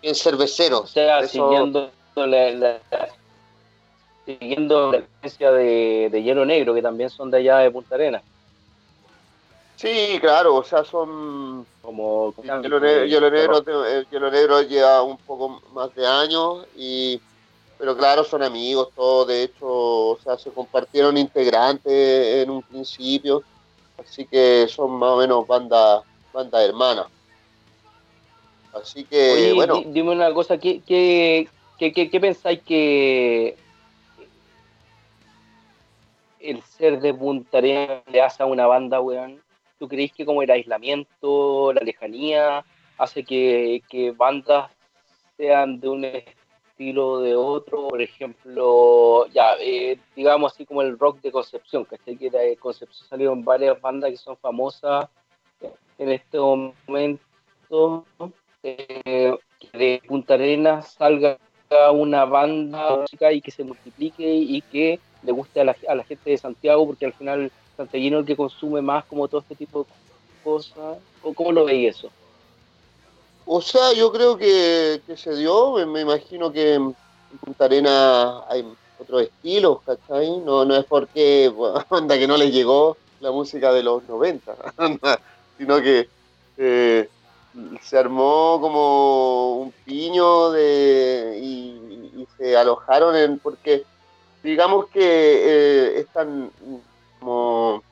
[0.00, 0.80] Bien cervecero.
[0.82, 3.08] O sea, Eso- siguiendo la, la-
[4.24, 8.22] siguiendo la esencia de, de Hielo Negro, que también son de allá de Punta Arenas.
[9.74, 11.66] Sí, claro, o sea, son...
[11.82, 13.04] Como Hielo Negro,
[13.88, 17.20] eh, Hielo Negro lleva un poco más de años, y
[17.82, 23.42] pero claro, son amigos todos, de hecho, o sea, se compartieron integrantes en un principio,
[23.98, 27.06] así que son más o menos bandas banda hermanas.
[28.72, 33.56] Así que, Oye, bueno, di- dime una cosa, ¿qué, qué, qué, qué- qué pensáis que
[36.38, 39.42] el ser de Punta Arenas le hace a una banda, weón?
[39.80, 42.64] ¿Tú crees que como el aislamiento, la lejanía,
[42.96, 44.70] hace que, que bandas
[45.36, 46.04] sean de un
[46.82, 47.88] estilo de otro?
[47.88, 53.08] Por ejemplo, ya, eh, digamos así como el rock de Concepción, que que de Concepción
[53.08, 55.08] salieron varias bandas que son famosas
[55.98, 58.04] en este momento.
[58.64, 59.36] eh,
[59.72, 61.38] de Punta Arenas salga
[61.92, 66.36] una banda música y que se multiplique y que le guste a la, gente de
[66.36, 69.86] Santiago, porque al final Santiaguino es el que consume más como todo este tipo de
[70.42, 70.98] cosas.
[71.22, 72.10] ¿O ¿Cómo lo veis eso?
[73.46, 76.94] O sea, yo creo que, se dio, me, imagino que en
[77.40, 78.64] Punta Arena hay
[78.98, 80.38] otros estilos, ¿cachai?
[80.38, 81.52] No, no es porque,
[81.88, 85.20] onda, que no les llegó la música de los 90, onda,
[85.58, 86.08] sino que
[86.56, 87.08] eh,
[87.82, 93.84] se armó como un piño de, y, y se alojaron en, porque
[94.42, 96.50] digamos que eh, están
[97.20, 97.82] como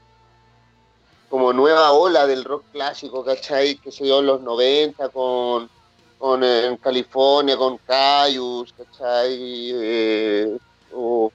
[1.31, 3.77] como nueva ola del rock clásico, ¿cachai?
[3.77, 5.71] Que se dio en los 90 con,
[6.19, 9.39] con eh, California, con Cayus, ¿cachai?
[9.73, 10.59] Eh,
[10.93, 11.31] o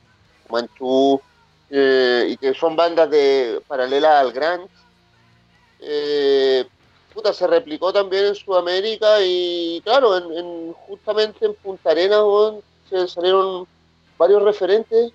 [0.50, 1.20] Manchú,
[1.70, 4.68] eh, y que son bandas de paralelas al grunge.
[5.80, 6.66] Eh,
[7.14, 12.22] puta, se replicó también en Sudamérica y claro, en, en- justamente en Punta Arenas
[12.90, 13.66] se salieron
[14.18, 15.12] varios referentes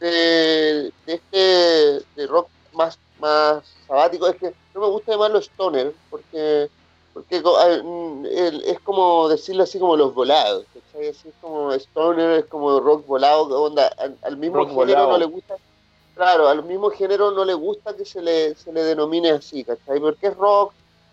[0.00, 4.26] de, de este de rock más, más sabático.
[4.26, 6.68] Es que no me gusta llamarlo stoner, porque
[7.12, 8.26] porque ah, mm,
[8.64, 10.64] es como decirlo así como los volados.
[10.72, 11.08] ¿cachai?
[11.08, 15.10] Así es como stoner, es como rock volado, onda, al, al mismo Rock género volado.
[15.12, 15.56] no le gusta.
[16.14, 20.00] Claro, al mismo género no le gusta que se le, se le denomine así, ¿cachai?
[20.00, 20.72] Porque es rock,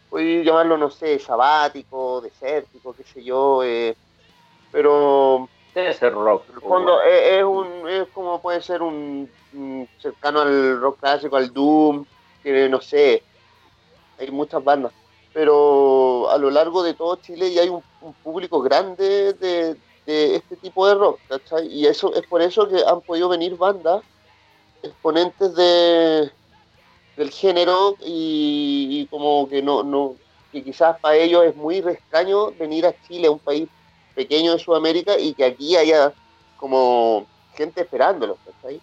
[0.09, 3.95] puede llamarlo, no sé, sabático, desértico, qué sé yo, eh,
[4.71, 6.45] pero Debe ser rock.
[6.49, 10.99] En el fondo es, es un, es como puede ser un, un cercano al rock
[11.01, 12.05] clásico, al doom,
[12.41, 13.21] que no sé,
[14.17, 14.93] hay muchas bandas,
[15.33, 20.35] pero a lo largo de todo Chile ya hay un, un público grande de, de
[20.37, 21.67] este tipo de rock, ¿cachai?
[21.67, 24.01] Y eso es por eso que han podido venir bandas
[24.81, 26.31] exponentes de
[27.17, 30.15] del género y, y como que no, no,
[30.51, 33.67] que quizás para ellos es muy extraño venir a Chile, un país
[34.15, 36.13] pequeño de Sudamérica, y que aquí haya
[36.57, 38.79] como gente esperándolos, ¿cachai?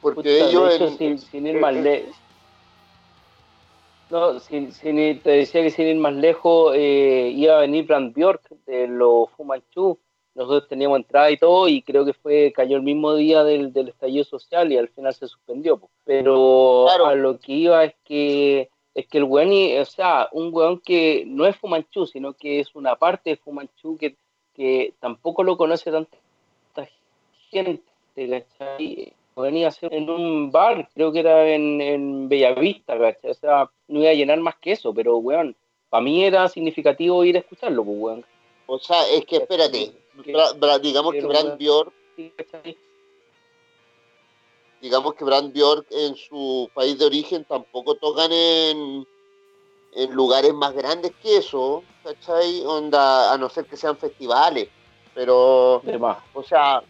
[0.00, 0.74] Porque Puta, ellos...
[0.74, 2.14] hecho, en- sin, sin ir más lejos.
[4.10, 7.86] No, sin, sin ir- te decía que sin ir más lejos, eh, iba a venir
[7.86, 9.98] Brand Bjork de los Fu Manchu.
[10.34, 13.88] Nosotros teníamos entrada y todo, y creo que fue cayó el mismo día del, del
[13.88, 15.80] estallido social y al final se suspendió.
[16.04, 17.06] Pero Claro.
[17.06, 21.24] a lo que iba es que es que el weón, o sea, un weón que
[21.26, 24.16] no es Fumanchu, sino que es una parte de Fumanchu que,
[24.54, 26.18] que tampoco lo conoce tanta
[27.50, 27.82] gente,
[28.16, 29.12] ¿cachai?
[29.34, 33.30] Venía a ser en un bar, creo que era en, en Bellavista, ¿cachai?
[33.30, 35.56] O sea, no iba a llenar más que eso, pero, weón,
[35.88, 38.24] para mí era significativo ir a escucharlo, pues, weón.
[38.66, 41.58] O sea, es que espérate, Que- Bra- Bra- digamos que pero, Brand weón.
[44.82, 49.06] Digamos que Brand Bjork en su país de origen tampoco tocan en,
[49.94, 52.64] en lugares más grandes que eso, ¿cachai?
[52.66, 54.68] Onda, a no ser que sean festivales,
[55.14, 56.18] pero, De más.
[56.34, 56.82] o sea,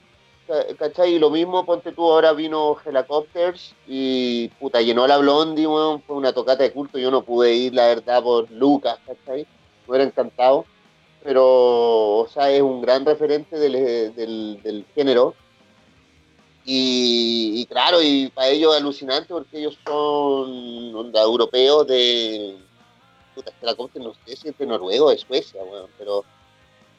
[0.47, 1.15] ca- ¿cachai?
[1.15, 6.17] Y lo mismo, ponte tú, ahora vino Helicopters y puta, llenó la Blondie, weón, fue
[6.17, 9.43] una tocata de culto, yo no pude ir, la verdad, por Lucas, ¿cachai?
[9.43, 10.65] Me hubiera encantado,
[11.23, 11.45] pero,
[12.21, 15.35] o sea, es un gran referente del, del, del género.
[16.65, 22.57] Y, y claro, y para ellos es alucinante porque ellos son onda, europeos de.
[23.35, 26.25] Puta, que la no sé si es de Noruega o de Suecia, weón, pero.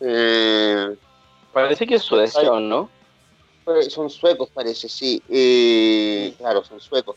[0.02, 0.96] eh,
[1.54, 2.90] Parece que es Suecia, ¿o ¿no?
[3.90, 5.22] son suecos, parece, sí.
[5.30, 7.16] Eh, claro, son suecos.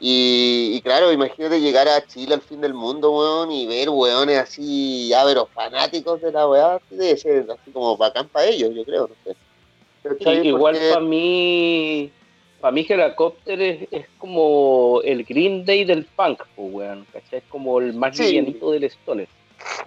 [0.00, 4.38] Y, y claro, imagínate llegar a Chile al fin del mundo, weón, y ver weones
[4.38, 8.84] así, ya, pero fanáticos de la weá, debe ser así como bacán para ellos, yo
[8.84, 9.36] creo, no sé.
[10.42, 12.10] Igual Porque- para mí,
[12.60, 17.38] para mí Helicopter es, es como el Green Day del punk, pues, weón, ¿cachai?
[17.40, 18.40] Es como el más Sí.
[18.40, 19.28] del Stoner.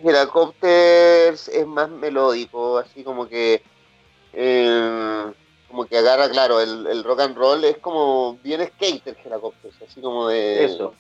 [0.04, 3.62] Helicopters es más melódico, así como que
[4.34, 5.24] eh,
[5.70, 10.02] como que agarra, claro, el, el rock and roll es como bien skater Helicopters, así
[10.02, 10.94] como de Eso.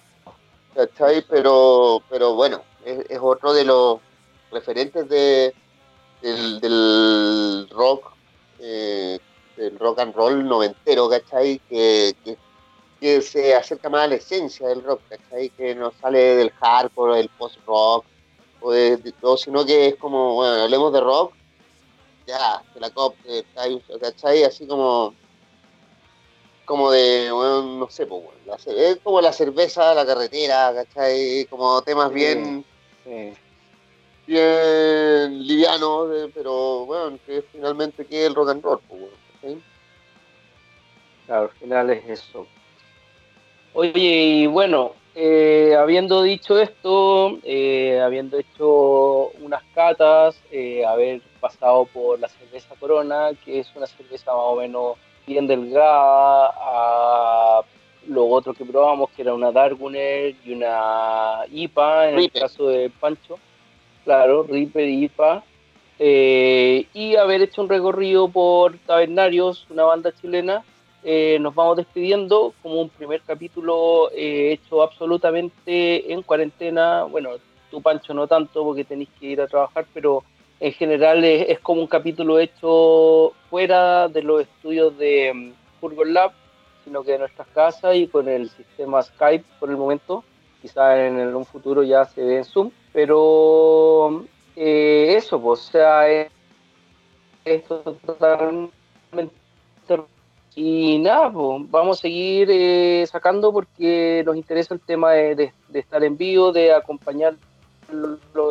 [0.76, 1.24] ¿cachai?
[1.30, 3.99] Pero, pero bueno, es, es otro de los
[4.51, 5.53] referentes de,
[6.22, 8.11] del, del rock,
[8.62, 9.20] eh,
[9.55, 11.59] del rock and roll noventero, ¿cachai?
[11.68, 12.38] Que, que,
[12.99, 15.49] que se acerca más a la esencia del rock, ¿cachai?
[15.51, 18.05] Que no sale del hardcore, del post-rock,
[18.59, 21.34] o de, de todo, sino que es como, bueno, hablemos de rock,
[22.28, 23.16] ya, de la cop,
[23.99, 24.43] ¿cachai?
[24.43, 25.14] Así como
[26.66, 30.74] como de, bueno, no sé, pues, bueno, la ce- es como la cerveza, la carretera,
[30.74, 31.45] ¿cachai?
[31.49, 32.16] Como temas Sí.
[32.16, 32.66] bien,
[33.03, 33.34] Sí.
[34.32, 39.57] Bien livianos, eh, pero bueno, que finalmente que el rock and roll, pues, bueno, ¿cachai?
[41.25, 42.47] Claro, al final es eso.
[43.73, 51.86] Oye, y bueno, eh, habiendo dicho esto, eh, habiendo hecho unas catas, eh, haber pasado
[51.86, 57.61] por la cerveza Corona, que es una cerveza más o menos bien delgada, a
[58.07, 62.36] lo otro que probamos, que era una Darguner y una IPA, en Reaper.
[62.36, 63.38] el caso de Pancho,
[64.04, 65.43] claro, Reaper y IPA,
[65.99, 70.64] eh, y haber hecho un recorrido por Tabernarios, una banda chilena,
[71.04, 77.04] eh, nos vamos despidiendo como un primer capítulo eh, hecho absolutamente en cuarentena.
[77.04, 77.32] Bueno,
[77.70, 80.24] tú Pancho no tanto porque tenéis que ir a trabajar, pero
[80.60, 85.32] en general es, como un capítulo hecho fuera de los estudios de
[85.82, 86.32] um, Lab,
[86.84, 90.24] sino que de nuestras casas y con el sistema Skype por el momento.
[90.62, 94.26] Quizás en el- un futuro ya se ve en Zoom, pero
[94.56, 96.30] eh, eso, pues, o sea, es,
[98.06, 98.74] totalmente
[100.56, 105.80] y nada, pues, vamos a seguir eh, sacando porque nos interesa el tema de, de-
[105.80, 107.38] estar en vivo, de acompañarlo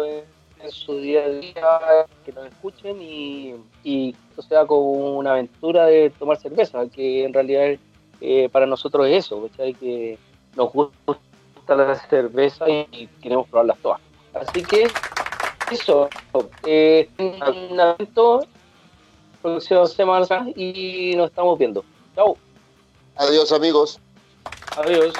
[0.04, 0.24] en,
[0.70, 6.10] su día a día, que nos escuchen y, y esto sea como una aventura de
[6.10, 7.78] tomar cerveza, que en realidad
[8.20, 10.18] eh, para nosotros es eso, que
[10.56, 10.96] nos gusta
[11.68, 14.09] la cerveza y queremos probarlas todas.
[14.34, 14.88] Así que
[15.70, 16.08] eso,
[16.66, 18.46] eh, estén atentos
[19.42, 21.84] próximas semanas y nos estamos viendo.
[22.14, 22.36] Chao.
[23.16, 23.98] Adiós amigos.
[24.76, 25.12] Adiós.